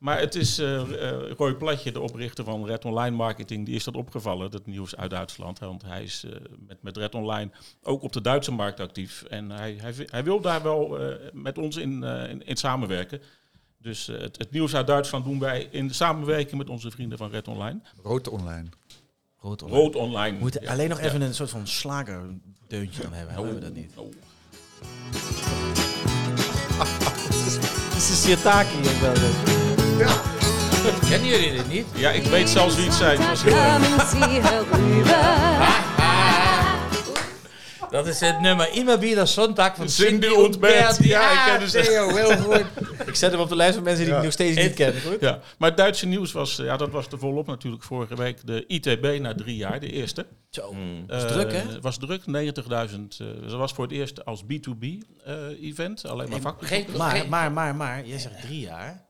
[0.01, 3.85] Maar het is eh, eh, Roy Platje, de oprichter van Red Online Marketing, die is
[3.85, 5.59] dat opgevallen, dat nieuws uit Duitsland.
[5.61, 6.31] hè, Want hij is eh,
[6.67, 7.51] met, met Red Online
[7.83, 9.23] ook op de Duitse markt actief.
[9.23, 13.21] En hij, hij, hij wil daar wel eh, met ons in, eh, in, in samenwerken.
[13.79, 17.31] Dus eh, het, het nieuws uit Duitsland doen wij in samenwerking met onze vrienden van
[17.31, 17.81] Red Online.
[18.03, 18.69] Rood online.
[19.39, 19.81] Rood online.
[19.83, 20.37] Rood Online.
[20.37, 20.71] We moeten Ja.
[20.73, 21.05] alleen nog Ja.
[21.07, 23.35] even een soort van slagerdeuntje dan hebben.
[23.35, 23.93] Hebben we dat niet?
[23.97, 24.13] Oh.
[27.91, 28.77] Het is een sirtaki.
[28.79, 29.60] ik
[30.05, 31.09] weet.
[31.09, 31.87] Kennen jullie dit niet?
[31.95, 33.21] Ja, ik weet zelfs wie het zijn.
[33.21, 33.55] Het was heel.
[37.91, 41.05] Dat is het nummer Immer wieder Sonntag van Cindy Bert.
[41.05, 41.83] Ja, ik ken.
[41.83, 42.65] Theo, heel goed.
[43.07, 45.01] Ik zet hem op de lijst van mensen die ik nog steeds niet ken.
[45.01, 45.21] Goed?
[45.21, 48.47] Ja, maar het Duitse nieuws was, eh, ja, dat was er volop natuurlijk vorige week.
[48.47, 50.27] De ITB na drie jaar, de eerste.
[50.51, 50.73] Zo.
[50.73, 51.05] Mm.
[51.09, 51.59] is druk, hè?
[51.59, 53.21] Het was druk, 90.000.
[53.21, 56.07] eh dat was voor het eerst als B2B-event.
[56.07, 56.61] alleen maar vak.
[56.97, 59.10] Maar, maar, maar, maar, jij zegt drie jaar.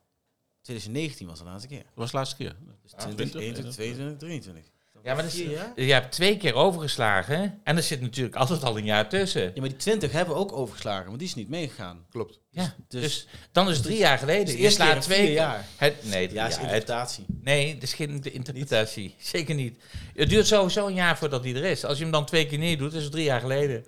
[0.62, 1.82] 2019 was de laatste keer.
[1.94, 2.56] was de laatste keer.
[2.82, 4.64] Dus 20, 21, 22, 23.
[5.02, 5.38] ja, maar dat is,
[5.86, 7.60] je hebt twee keer overgeslagen.
[7.64, 9.42] En er zit natuurlijk altijd al een jaar tussen.
[9.42, 12.06] Ja, maar die 20 hebben we ook overgeslagen, want die is niet meegegaan.
[12.10, 12.40] Klopt.
[12.50, 14.44] Ja, Dus, dus, dan is het drie jaar geleden.
[14.44, 15.32] dus de je slaat twee keer.
[15.32, 15.64] jaar.
[15.76, 16.52] Het, nee, drie Ja, is.
[16.54, 17.24] Het- interpretatie.
[17.42, 19.14] nee, dat is geen de interpretatie.
[19.34, 19.82] Zeker niet.
[20.14, 21.84] Het duurt sowieso een jaar voordat hij er is.
[21.84, 23.84] Als je hem dan twee keer neer doet, is het drie jaar geleden.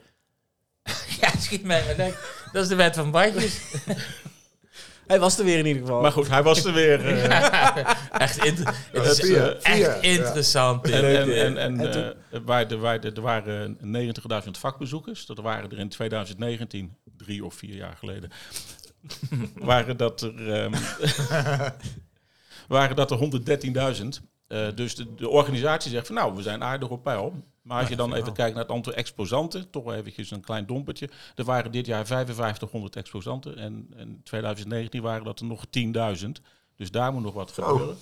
[1.20, 2.14] ja, schiet mij.
[2.52, 3.61] Dat is de wet van bandjes.
[5.12, 6.01] Hij was er weer in ieder geval.
[6.01, 7.07] Maar goed, hij was er weer.
[7.07, 7.77] eh,
[8.12, 10.90] Echt, echt interessant.
[10.90, 13.79] En, en, en, en, eh, waar de, waar de, er waren
[14.44, 15.27] 90.000 vakbezoekers.
[15.27, 18.31] Dat waren er in 2019, drie of vier jaar geleden,
[19.55, 20.72] waren dat er, ehm,
[22.68, 23.18] waren dat er
[24.03, 24.07] 113.000.
[24.46, 27.44] Eh, dus de, de organisatie zegt van nou, we zijn aardig op peil.
[27.62, 30.66] Maar als je dan even kijkt naar het aantal exposanten, toch wel eventjes een klein
[30.66, 31.09] dompertje.
[31.35, 35.64] Er waren dit jaar 5500 exposanten en in 2019 waren dat er nog
[36.25, 36.29] 10.000.
[36.77, 37.96] Dus daar moet nog wat gebeuren.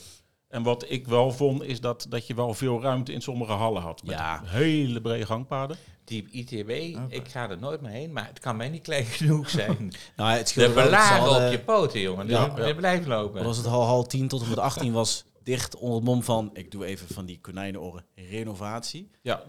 [0.48, 3.82] En wat ik wel vond, is dat, dat je wel veel ruimte in sommige hallen
[3.82, 4.02] had.
[4.02, 4.42] Met Ja.
[4.44, 5.76] hele brede gangpaden.
[6.04, 6.68] Die ITB,
[7.08, 9.92] ik ga er nooit meer heen, maar het kan mij niet klein genoeg zijn.
[10.16, 12.26] nou, het De dat belagen op je poten, jongen.
[12.28, 12.48] Ja.
[12.48, 13.44] die blijft lopen.
[13.44, 16.50] was het hal, hal 10 tot en met 18 was dicht onder het mom van,
[16.52, 19.10] ik doe even van die konijnenoren, renovatie.
[19.22, 19.42] Ja,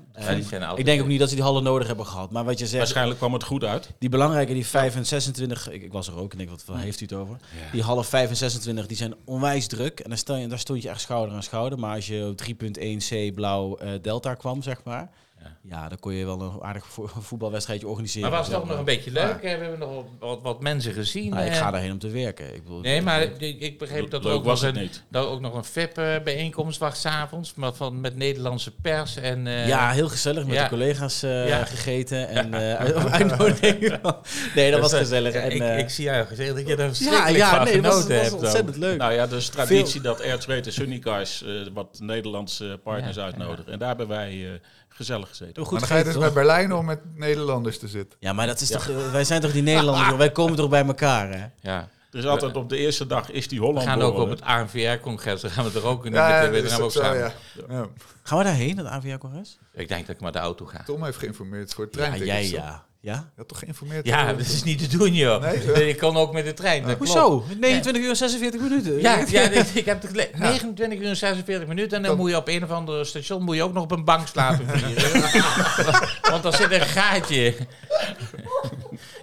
[0.75, 2.31] ik denk ook niet dat ze die hallen nodig hebben gehad.
[2.31, 3.91] Maar wat je zegt, waarschijnlijk kwam het goed uit.
[3.99, 6.77] die belangrijke, die 5 en 26, ik, ik was er ook en ik denk, wat
[6.77, 7.37] heeft u het over?
[7.71, 9.99] Die hallen 5 en 26, die zijn onwijs druk.
[9.99, 11.79] En daar, stel je, daar stond je echt schouder aan schouder.
[11.79, 15.11] Maar als je op 3.1c blauw eh, Delta kwam, zeg maar.
[15.43, 15.57] Ja.
[15.61, 15.89] Ja.
[15.89, 18.29] dan kon je wel een aardig vo- voetbalwedstrijdje organiseren.
[18.29, 19.41] Maar was het ook nog een beetje leuk?
[19.41, 21.29] We hebben nog wat, wat mensen gezien.
[21.29, 21.57] Nou, ik eh.
[21.57, 22.55] ga daarheen om te werken.
[22.55, 25.03] Ik bedoel, Nee, maar ik, ik begreep dat er ook, was een, niet.
[25.09, 27.53] dat er ook nog een VIP-bijeenkomst was s'avonds.
[27.55, 29.15] Maar van, met Nederlandse pers.
[29.15, 30.63] En, eh, ja, heel gezellig met ja.
[30.63, 31.65] de collega's eh, Ja.
[31.65, 33.97] gegeten en eh uitnodiging.
[34.55, 35.33] nee, dat was Dus, eh, gezellig.
[35.33, 37.81] ja, En, ik, eh, ik zie jou gezegd dat je ja, verschrikkelijk ja, van nee,
[37.81, 38.33] dat was, genoten dat was hebt.
[38.33, 38.41] ook.
[38.41, 38.97] ontzettend leuk.
[38.97, 43.71] Nou ja, dus traditie dat Air en Sunny Guys eh, wat Nederlandse partners Ja, uitnodigen.
[43.73, 44.59] En daar hebben wij eh,
[44.93, 45.63] gezellig gezeten.
[45.63, 46.31] Goed maar dan ga je dus bij?
[46.33, 48.17] Berlijn om met Nederlanders te zitten.
[48.19, 50.17] Ja, maar dat is toch, eh, wij zijn toch die Nederlanders, joh?
[50.17, 51.45] wij komen toch bij elkaar, hè?
[51.71, 51.87] Ja.
[52.11, 54.41] Er is altijd op de eerste dag is die We Holland gaan ook op het
[54.41, 55.41] ANVR-congres.
[55.41, 57.17] Dan gaan we er ook niet Ja, ja, is ook zo, samen.
[57.19, 57.31] ja.
[57.69, 57.87] Ja.
[58.23, 59.57] Gaan we daarheen, dat AVA-congres?
[59.73, 60.83] Ik denk dat ik met de auto ga.
[60.83, 62.49] Tom heeft geïnformeerd voor het Ja, treintickets.
[62.49, 62.85] jij ja.
[63.01, 63.13] Ja?
[63.13, 64.05] Je had toch geïnformeerd?
[64.05, 65.41] Ja, dat is niet te doen, joh.
[65.41, 65.65] Nee?
[65.65, 66.83] Nee, ik kon ook met de trein.
[66.83, 67.11] dat klopt.
[67.11, 67.43] Hoezo?
[67.59, 69.01] 29 uur en 46 minuten.
[69.01, 70.39] Ja, ja ik, ik heb het gelezen.
[70.39, 71.97] 29 uur en 46 minuten.
[71.97, 73.91] En dan Dan- moet je op een of andere station moet je ook nog op
[73.91, 74.65] een bank slapen.
[76.31, 77.55] Want dan zit een gaatje.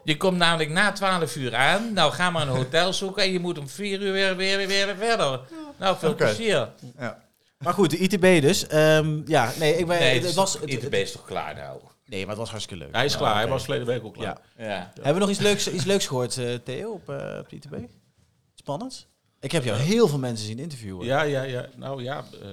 [0.05, 1.93] Je komt namelijk na 12 uur aan.
[1.93, 3.23] Nou, ga maar een hotel zoeken.
[3.23, 5.41] En je moet om 4 uur weer, weer, weer, weer verder.
[5.79, 6.69] Nou, veel plezier.
[6.99, 7.23] Ja.
[7.59, 8.67] Maar goed, de ITB dus.
[8.67, 10.53] Ehm, ja, nee, ik ben, Nee, het, was...
[10.53, 11.79] Het, ITB is toch klaar nou?
[12.09, 12.95] Nee, maar het was hartstikke leuk.
[12.95, 14.41] Hij is klaar, hij was verleden week ook klaar.
[14.57, 14.65] Ja.
[14.65, 14.91] Ja.
[14.95, 17.75] Hebben we nog iets leuks, iets leuks gehoord, eh, Theo, op, eh, op de ITB?
[18.55, 19.07] Spannend?
[19.41, 21.07] Ik heb jou heel veel mensen zien interviewen.
[21.07, 21.69] Ja, ja, ja.
[21.77, 22.49] Nou ja, eh,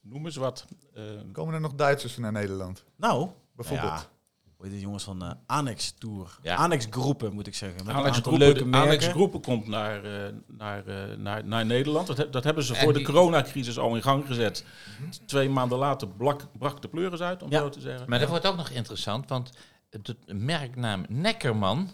[0.00, 0.64] noem eens wat.
[0.94, 2.84] Eh, Komen er nog Duitsers naar Nederland?
[2.96, 4.08] Nou, Bijvoorbeeld.
[4.64, 6.38] Ja, hoe heet die jongens van eh, Annex Tour?
[6.42, 6.54] Ja.
[6.54, 7.84] Annex Groepen, moet ik zeggen.
[7.86, 9.10] Met aantal Groepen, leuke de- merken.
[9.10, 12.06] Groepen komt naar, eh, naar, eh, naar, naar Nederland.
[12.06, 14.64] Dat, he- dat hebben ze En voor die- de coronacrisis al in gang gezet.
[15.26, 17.58] Twee maanden later blak, brak de pleuris uit, om Ja.
[17.58, 18.08] zo te zeggen.
[18.08, 19.28] Maar dat wordt ook nog interessant.
[19.28, 19.50] Want
[20.02, 21.90] de merknaam Neckerman...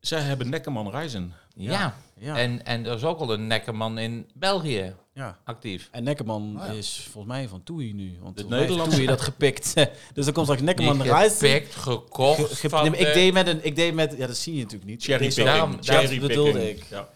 [0.00, 1.32] Zij hebben Neckerman Reizen.
[1.62, 1.94] Ja.
[2.18, 2.36] Ja.
[2.38, 5.38] En, en er is ook al een Neckerman in België ja.
[5.44, 5.88] actief.
[5.92, 6.72] En Neckerman Ah, ja.
[6.72, 8.18] is volgens mij van Toei nu.
[8.22, 9.74] Want De Nederlandse- Toei dat gepikt.
[10.14, 11.32] dus dan komt straks Neckerman Niet Reis.
[11.32, 12.40] gepikt, gekocht.
[12.48, 14.36] Ge- ge- van nee, maar ik de- deed met een, ik deed met, ja dat
[14.36, 15.02] zie je natuurlijk niet.
[15.02, 15.46] Cherry picking.
[15.46, 16.84] daarom- dat bedoelde ik.
[16.90, 17.08] Ja.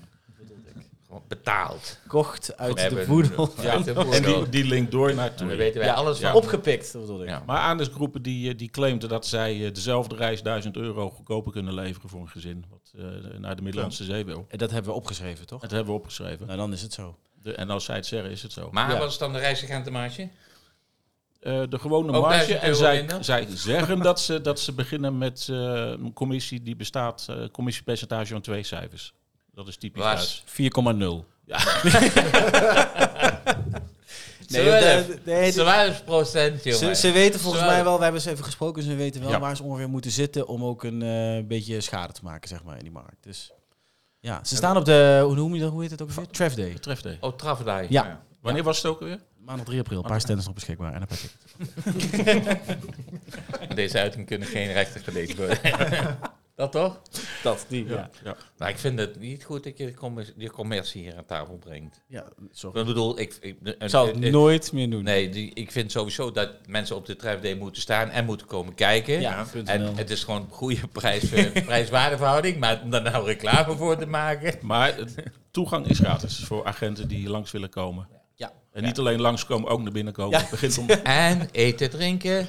[1.28, 1.98] Betaald.
[2.06, 3.52] Kocht uit de voedel.
[3.62, 3.78] Ja.
[3.78, 5.48] De En die, die link door naar En toe.
[5.48, 6.30] dan weten wij Ja, alles ja.
[6.32, 6.40] van.
[6.42, 7.28] Opgepikt, dat bedoelde ik.
[7.30, 7.42] Ja.
[7.46, 11.74] Maar Aandesgroepen die, eh, die claimden dat zij eh, dezelfde reis 1000 euro goedkoper kunnen
[11.74, 12.64] leveren voor een gezin.
[12.70, 14.46] Wat eh, naar de Middellandse Zee wil.
[14.48, 15.60] En dat hebben we opgeschreven, toch?
[15.60, 16.46] Dat hebben we opgeschreven.
[16.46, 17.16] Nou, dan is het zo.
[17.42, 18.68] De- en als zij het zeggen, is het zo.
[18.72, 18.98] Maar Ja.
[18.98, 20.28] wat is dan de reisagentemaatje?
[21.40, 22.46] Eh, de gewone Ook marge.
[22.46, 25.56] 1000 En zij, zij zeggen dat ze, dat ze beginnen met eh,
[25.90, 29.14] een commissie die bestaat, eh commissiepercentage van twee cijfers.
[29.54, 30.44] Dat is typisch Was.
[30.56, 31.22] Duits.
[31.22, 31.24] 4,0.
[31.44, 31.58] Ja.
[34.48, 36.96] Nee, de- nee, de- 12 procent, Ze, jongen.
[36.96, 39.40] ze weten volgens mij wel, we hebben ze even gesproken, ze weten wel Ja.
[39.40, 42.76] waar ze ongeveer moeten zitten om ook een eh, beetje schade te maken, zeg maar,
[42.76, 43.16] in die markt.
[43.20, 43.52] Dus
[44.20, 46.26] ja, ze staan op de, hoe noem je dat, hoe heet het ook weer?
[46.26, 46.72] Trav Day.
[46.72, 47.16] Betreft hij.
[47.20, 47.86] Oh, Trafdai.
[47.90, 48.22] Ja.
[48.40, 49.18] Wanneer was het ook weer?
[49.38, 52.64] Maandag 3 april, een paar stands nog beschikbaar en een paar tickets.
[53.74, 55.58] Deze uiting kunnen geen rechten gelezen worden.
[56.56, 57.00] dat toch?
[57.42, 58.10] Dat, die, ja.
[58.24, 58.36] Ja.
[58.58, 61.56] Maar ik vind het niet goed dat je de commercie, de commercie hier aan tafel
[61.56, 62.02] brengt.
[62.06, 62.80] Ja, sorry.
[62.80, 63.36] Ik bedoel, ik...
[63.40, 65.04] ik, Ik zal het nooit meer doen.
[65.04, 68.74] Nee, die, ik vind sowieso dat mensen op de Trafday moeten staan en moeten komen
[68.74, 69.20] kijken.
[69.20, 71.28] Ja, punt En het is gewoon goede prijs,
[71.66, 74.58] prijs-waardeverhouding, maar om daar nou reclame voor te maken.
[74.62, 74.94] Maar
[75.50, 78.08] toegang is gratis voor agenten die langs willen komen.
[78.34, 78.52] Ja.
[78.72, 80.30] En niet alleen langskomen, ook naar binnen komen.
[80.30, 80.38] Ja.
[80.38, 80.88] Het begint om...
[81.30, 82.48] En eten, drinken,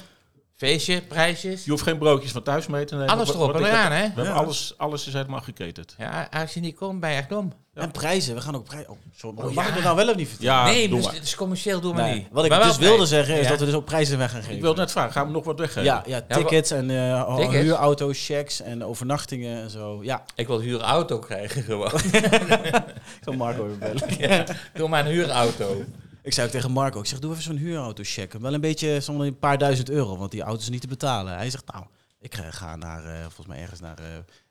[0.56, 1.64] Feestje, prijsjes.
[1.64, 3.08] Je hoeft geen broodjes van thuis mee te nemen.
[3.10, 4.02] Alles erop en eraan, hè?
[4.02, 5.94] We hebben alles, alles is helemaal geketend.
[5.98, 7.52] Ja, als je niet komt, ben je echt dom.
[7.74, 8.90] En prijzen, we gaan ook prijzen.
[8.90, 9.68] Oh, sorry, Oh, mag ja.
[9.68, 10.52] ik dat nou wel of niet vertellen?
[10.54, 12.26] Ja, nee, doe dus is commercieel, doen we Nee, niet.
[12.30, 13.48] Wat ik Maar dus wilde zeggen is Ja.
[13.48, 14.54] dat we dus ook prijzen weg gaan geven.
[14.56, 15.84] Ik wil net vragen, gaan we nog wat weggeven?
[15.84, 17.56] Ja, ja, tickets en eh Tickets?
[17.56, 19.98] huurauto's, checks en overnachtingen en zo.
[20.04, 21.90] Ja, Ik wil huurauto krijgen gewoon.
[22.02, 24.46] ik zal Marco weer bellen.
[24.74, 25.84] Doe maar een huurauto.
[26.26, 28.40] Ik zei ook tegen Marco, ik zeg, doe even zo'n huurauto checken.
[28.40, 31.36] Wel een beetje, zo'n een paar duizend euro, want die auto is niet te betalen.
[31.36, 31.84] Hij zegt, nou,
[32.20, 34.04] ik eh, ga naar, eh, volgens mij ergens naar eh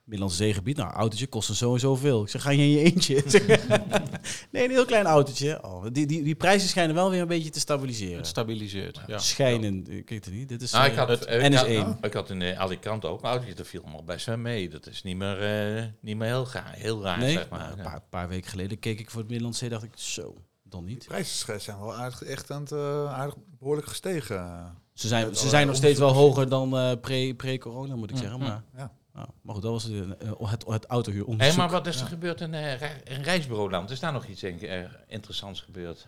[0.03, 0.77] Middellandse Zeegebied.
[0.77, 2.21] Nou, autootje kost zo en zoveel.
[2.23, 3.23] Ik zeg, ga je in je eentje?
[4.51, 5.63] Nee, een heel klein autootje.
[5.63, 8.17] Oh, die, die, die prijzen schijnen wel weer een beetje te stabiliseren.
[8.17, 9.01] Het stabiliseert.
[9.07, 9.17] Ja.
[9.17, 10.49] Schijnen, ik weet het niet.
[10.49, 11.97] Dit is, Nou, ik had, het ik N is had- één.
[12.01, 14.69] Ik had in Alicante ook een autootje, dat viel allemaal best wel mee.
[14.69, 17.59] Dat is niet meer, niet meer heel, raar, heel raar, nee, zeg maar.
[17.59, 20.35] Nou, een paar, paar weken geleden keek ik voor het Middellandse Zee, dacht ik, zo,
[20.69, 21.05] dan niet.
[21.07, 24.73] prijzen zijn wel aardig, echt aan het, eh, aardig behoorlijk gestegen.
[24.93, 28.39] Ze zijn, ze zijn nog steeds wel hoger dan eh, pre- pre-corona, moet ik zeggen.
[28.39, 28.91] Maar, Ja.
[29.13, 32.07] nou, maar goed, dat was het, eh, het, het autohuur Hé, maar wat is er
[32.07, 33.89] gebeurd in, eh, re- in reisbureauland?
[33.89, 36.07] Is daar nog iets in, eh, interessants gebeurd?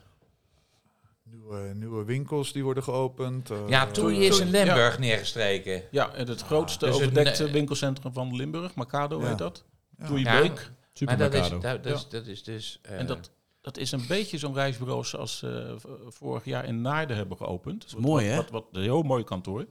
[1.23, 3.49] Nieuwe, nieuwe winkels die worden geopend.
[3.49, 4.51] eh, ja, Toei is in ja.
[4.51, 5.83] Limburg neergestreken.
[5.91, 9.27] Ja, het grootste Dus overdekte winkelcentrum van Limburg, Macado Ja.
[9.27, 9.63] heet dat.
[9.97, 10.41] Ja.
[10.41, 10.71] Beek.
[10.93, 11.61] Super maar dat is, Mercado.
[11.73, 12.79] dat, dat is, dat is dus...
[12.81, 13.29] eh, En dat,
[13.67, 17.81] dat is een beetje zo'n reisbureau zoals eh, v- vorig jaar in Naarden hebben geopend.
[17.81, 18.35] Dat is mooi, hè?
[18.35, 19.59] Wat, wat, een heel mooi kantoor.
[19.59, 19.67] Dat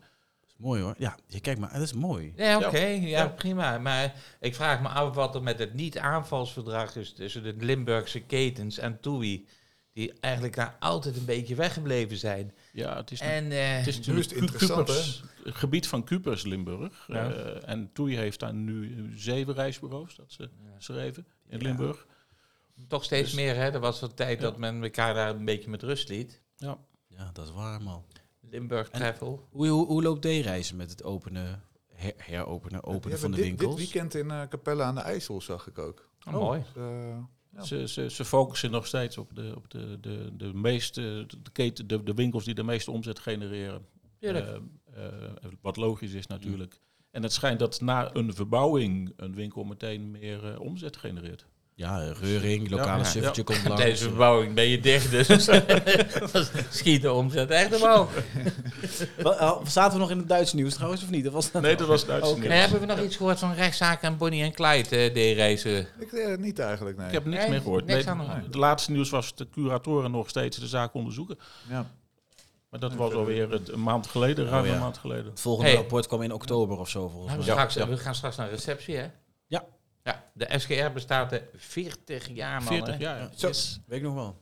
[0.48, 0.94] is mooi hoor.
[0.98, 2.32] Ja, je kijkt maar, dat is mooi.
[2.36, 3.28] Ja, oké, ja, Ja.
[3.28, 3.78] prima.
[3.78, 8.78] Maar ik vraag me af wat er met het niet-aanvalsverdrag is tussen de Limburgse ketens
[8.78, 9.46] en TUI.
[9.92, 12.52] Die eigenlijk daar altijd een beetje weggebleven zijn.
[12.72, 16.42] Ja, het is, En eh, het is natuurlijk het interessant, Cupers, het gebied van Cupers
[16.42, 17.04] Limburg.
[17.08, 17.30] Ja.
[17.32, 22.06] Eh, en Toei heeft daar nu zeven reisbureaus, dat ze schreven, in Limburg.
[22.88, 23.70] Toch steeds Dus- meer, hè?
[23.70, 24.44] Er was een tijd Ja.
[24.44, 26.40] dat men elkaar daar een beetje met rust liet.
[26.56, 26.78] Ja.
[27.08, 28.04] Ja, dat is waar man.
[28.40, 29.46] Limburg En- Travel.
[29.50, 31.62] Hoe, hoe, hoe loopt D-reizen met het openen,
[31.92, 33.76] her- heropenen, openen van de dit, winkels?
[33.76, 36.08] Dit weekend in eh, Capelle aan de IJssel zag ik ook.
[36.26, 36.62] Oh, mooi.
[36.74, 37.18] Dus, eh,
[37.52, 37.62] Ja.
[37.62, 41.86] Ze, ze, ze focussen nog steeds op de, op de, de, de meeste, de, keten,
[41.86, 43.86] de, de winkels die de meeste omzet genereren.
[44.20, 44.60] Eh, eh,
[45.60, 46.80] wat logisch is natuurlijk.
[47.10, 51.46] En het schijnt dat na een verbouwing een winkel meteen meer omzet genereert.
[51.78, 53.82] Ja, eh, Reuring, lokale Ja, suffertje komt langs.
[53.82, 55.26] Deze verbouwing ben je dicht, dus
[56.78, 58.10] schiet de omzet echt omhoog.
[59.22, 61.26] Oh, Zaten we nog in het Duits nieuws trouwens, of niet?
[61.26, 62.38] Of was dat Nee, dat was Duits Oké.
[62.40, 62.52] nieuws.
[62.52, 65.86] En hebben we nog iets gehoord van rechtszaken en Bonnie en Clyde, eh, de reizen?
[65.98, 67.06] ik eh, niet eigenlijk, nee.
[67.06, 67.86] Ik heb niks Nee, meer gehoord.
[67.86, 71.38] niks Nee, aan de laatste nieuws was dat de curatoren nog steeds de zaak onderzoeken.
[71.68, 71.86] Ja.
[72.70, 74.74] Maar dat was alweer het- een maand geleden, ruim Oh, ja.
[74.74, 75.24] een maand geleden.
[75.24, 75.78] Het volgende Hey.
[75.78, 77.68] rapport kwam in oktober of zo volgens Nou, we, mij.
[77.70, 79.06] straks, we gaan straks naar receptie, hè?
[80.06, 80.12] Ja.
[80.12, 82.72] Ja, de SGR bestaat er 40 jaar, man.
[82.72, 83.00] 40 hè?
[83.00, 83.28] jaar.
[83.36, 83.46] Zo.
[83.46, 84.40] Yes, weet ik nog wel.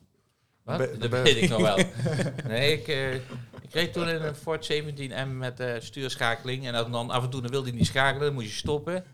[0.63, 0.79] Wat?
[1.01, 1.79] Dat weet ik nog wel.
[2.49, 6.67] Nee, ik, eh, ik reed toen in een Ford 17M met eh, stuurschakeling.
[6.67, 9.05] En dan, dan af en toe dan wilde hij niet schakelen, dan moest je stoppen.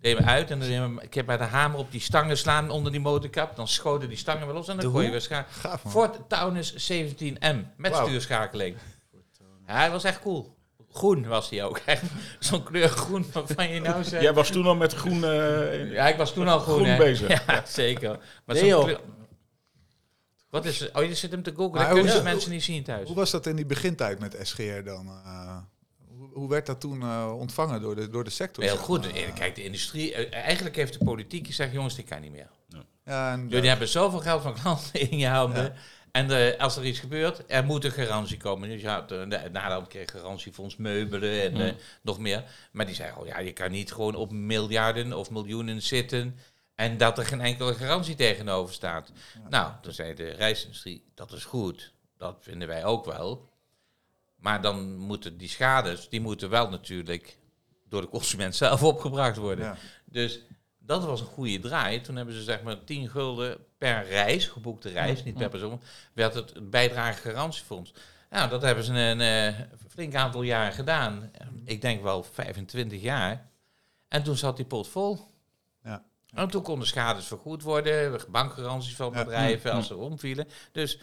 [0.00, 2.70] Deed hem uit en dan hem, ik heb bij de hamer op die stangen slaan
[2.70, 3.56] onder die motorkap.
[3.56, 5.78] Dan schoten die stangen wel los en dan kon je weer schakelen.
[5.78, 8.76] Ford Taunus 17M met stuurschakeling.
[9.66, 10.55] Ja, hij was echt cool.
[10.96, 11.78] Groen was hij ook.
[11.86, 12.02] echt.
[12.38, 14.22] Zo'n kleur groen waarvan je nou zegt...
[14.22, 15.24] Jij was toen al met groen...
[15.24, 17.28] eh, Ja, ik was toen al groen, Groen bezig.
[17.46, 18.18] Ja, zeker.
[18.44, 19.00] Maar Nee, kleur-
[20.50, 21.84] Wat is Oh, je zit hem te googlen.
[21.88, 23.06] Dat kunnen mensen niet zien thuis.
[23.06, 25.06] Hoe was dat in die begintijd met SGR dan?
[25.06, 25.56] eh?
[26.16, 28.64] hoe, hoe werd dat toen eh, ontvangen door de, door de sector?
[28.64, 29.06] Heel zeg goed.
[29.34, 30.14] Kijk, de industrie...
[30.30, 32.50] Eigenlijk heeft de politiek gezegd, jongens, dit kan niet meer.
[33.04, 35.74] Ja, en, Jullie hebben zoveel geld van klanten in je handen.
[36.16, 38.68] En als er iets gebeurt, er moet een garantie komen.
[38.68, 42.44] Dus ja, de, de, Nederland kreeg garantiefonds meubelen en eh, nog meer.
[42.72, 46.38] Maar die zeggen, oh ja, je kan niet gewoon op miljarden of miljoenen zitten...
[46.74, 49.12] en dat er geen enkele garantie tegenover staat.
[49.48, 51.92] Nou, toen zei de reisindustrie, dat is goed.
[52.16, 53.48] Dat vinden wij ook wel.
[54.36, 57.38] Maar dan moeten die schades, die moeten wel natuurlijk
[57.88, 59.64] door de consument zelf opgebracht worden.
[59.64, 59.76] ja.
[60.04, 60.40] Dus
[60.86, 62.00] dat was een goede draai.
[62.00, 65.80] Toen hebben ze zeg maar 10 gulden per reis, geboekte reis, niet per persoon,
[66.12, 67.92] werd het bijdrage garantiefonds.
[68.30, 71.30] Nou, dat hebben ze een eh, flink aantal jaren gedaan.
[71.64, 73.50] Ik denk wel 25 jaar.
[74.08, 75.18] En toen zat die pot vol.
[75.84, 76.04] Ja.
[76.34, 79.24] En toen konden schades vergoed worden, bankgaranties van Ja.
[79.24, 80.48] bedrijven als ze omvielen.
[80.72, 80.98] Dus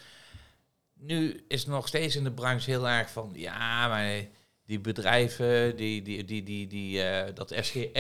[0.93, 4.25] nu is het nog steeds in de branche heel erg van, ja, maar
[4.65, 7.97] die bedrijven, die, die, die, die, die, eh, dat SGR,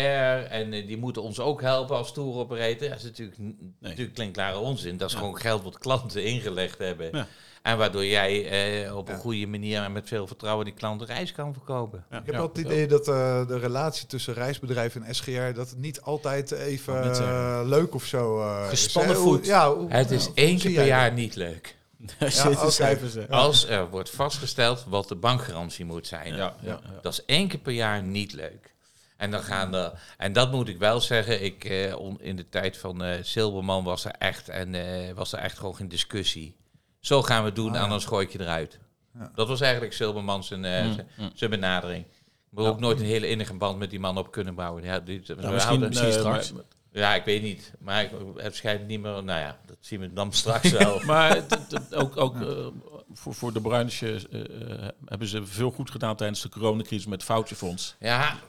[0.49, 2.89] en eh, die moeten ons ook helpen als tour operator.
[2.89, 3.37] Dat is natuurlijk,
[3.79, 4.97] natuurlijk klinkklare onzin.
[4.97, 7.09] Dat is gewoon geld wat klanten ingelegd hebben.
[7.11, 7.27] Ja.
[7.61, 8.49] En waardoor jij
[8.85, 9.19] eh, op een Ja.
[9.19, 11.99] goede manier en met veel vertrouwen die klanten reis kan verkopen.
[12.11, 15.53] Ik heb wel het idee dat eh, de relatie tussen reisbedrijven en SGR...
[15.53, 18.37] dat het niet altijd even leuk of zo
[18.69, 19.17] Gespannen is?
[19.21, 19.45] Hoe- voet.
[19.45, 21.75] Ja, hoe- Het is één keer per jaar niet leuk.
[22.19, 22.71] Daar zitten oké.
[22.71, 23.29] cijfers in.
[23.29, 26.35] Als er wordt vastgesteld wat de bankgarantie moet zijn.
[26.35, 26.99] Ja, ja, ja.
[27.01, 28.71] Dat is één keer per jaar niet leuk.
[29.17, 32.49] En, dan gaan er, en dat moet ik wel zeggen, ik, eh, on- in de
[32.49, 36.55] tijd van eh Silberman was er, echt, en, eh, was er echt gewoon geen discussie.
[36.99, 37.81] Zo gaan we het doen, Ah, ja.
[37.81, 38.79] anders gooi ik je eruit.
[39.19, 39.31] Ja.
[39.35, 41.31] Dat was eigenlijk Silberman zijn, eh, Mm, zijn- mm.
[41.33, 42.05] zijn benadering.
[42.05, 44.83] We hebben ook nooit een hele innige band met die man op kunnen bouwen.
[44.83, 46.51] Ja, die, we Nou, misschien, hadden- misschien straks.
[46.51, 47.73] maar- ja, ik weet niet.
[47.79, 49.23] Maar ik heb schijnt niet meer...
[49.23, 50.99] Nou ja, dat zien we dan straks wel.
[51.05, 51.43] Maar
[51.91, 52.67] ook, ook eh,
[53.13, 57.23] voor, voor de Bruinsje eh, eh, hebben ze veel goed gedaan tijdens de coronacrisis met
[57.23, 57.95] Foutjefonds.
[57.99, 58.39] Ja,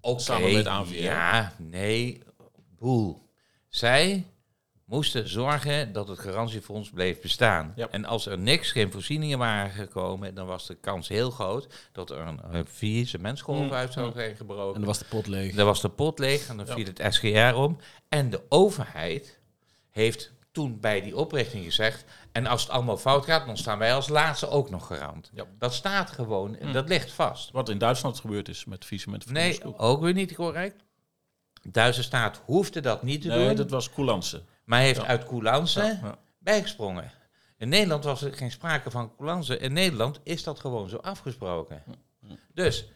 [0.00, 0.22] oké.
[0.22, 0.94] Samen met ANVR.
[0.94, 2.22] Ja, nee,
[2.78, 3.28] boel.
[3.68, 4.26] Zij
[4.92, 7.72] moesten zorgen dat het garantiefonds bleef bestaan.
[7.76, 7.88] Ja.
[7.90, 12.10] En als er niks, geen voorzieningen waren gekomen, dan was de kans heel groot dat
[12.10, 14.74] er een, een vieze mensgolf Mm, uit zou zijn gebroken.
[14.74, 15.54] En dan was de pot leeg.
[15.54, 16.74] Dan was de pot leeg en dan Ja.
[16.74, 17.78] viel het SGR om.
[18.08, 19.38] En de overheid
[19.90, 22.04] heeft toen bij die oprichting gezegd...
[22.32, 25.30] en als het allemaal fout gaat, dan staan wij als laatste ook nog garant.
[25.34, 25.44] Ja.
[25.58, 26.72] Dat staat gewoon, Mm.
[26.72, 27.50] dat ligt vast.
[27.50, 30.84] Wat in Duitsland gebeurd is met van de Nee, ook weer niet correct.
[31.68, 34.42] Duitse staat hoefde dat niet te Nee, doen, dat was coulance.
[34.64, 35.06] Maar heeft Ja.
[35.06, 36.18] uit coulance Ja, ja.
[36.38, 37.10] bijgesprongen.
[37.56, 39.58] In Nederland was er geen sprake van coulance.
[39.58, 41.82] In Nederland is dat gewoon zo afgesproken.
[42.54, 42.88] Dus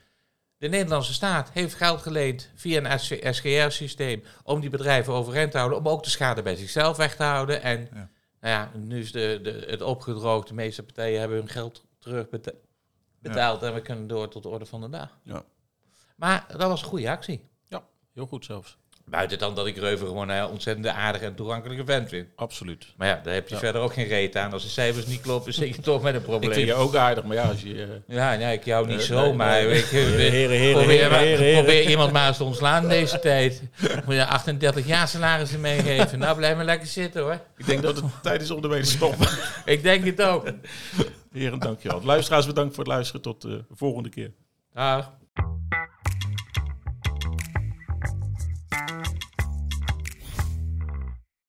[0.59, 5.79] de Nederlandse staat heeft geld geleend via een SGR-systeem om die bedrijven overeind te houden,
[5.79, 7.62] om ook de schade bij zichzelf weg te houden.
[7.62, 8.11] En Ja.
[8.40, 10.48] Nou ja, nu is de, de, het opgedroogd.
[10.48, 12.52] De meeste partijen hebben hun geld terug beta-
[13.18, 15.18] betaald en we kunnen door tot de orde van de dag.
[15.22, 15.44] Ja.
[16.16, 17.48] Maar dat was een goede actie.
[18.12, 18.79] Heel goed zelfs.
[19.11, 22.29] Buiten dan dat ik Reuven gewoon een ontzettend aardige en toegankelijke vent vind.
[22.37, 22.87] Absoluut.
[22.97, 23.61] Maar ja, daar heb je Ja.
[23.61, 24.53] verder ook geen reet aan.
[24.53, 26.53] Als de cijfers niet kloppen, zit je toch met een Ik probleem.
[26.53, 27.83] vind je ook aardig, maar ja, als je...
[28.07, 29.79] eh, Ja, nee, ik jou niet Nee, zo, nee, maar nee.
[29.79, 31.55] ik, Heren, heren, heren, probeer, heren.
[31.62, 33.62] probeer iemand maar eens te ontslaan in deze tijd.
[34.05, 36.19] Moet je 38 jaar salarissen meegeven.
[36.19, 37.40] Nou, blijf maar lekker zitten hoor.
[37.57, 39.29] ik denk dat het tijd is om ermee te stoppen.
[39.64, 40.47] Ik denk het ook.
[41.33, 42.01] Heren, dankjewel.
[42.05, 43.23] Luisteraars, bedankt voor het luisteren.
[43.23, 44.31] Tot de volgende keer.
[44.75, 45.12] Dag.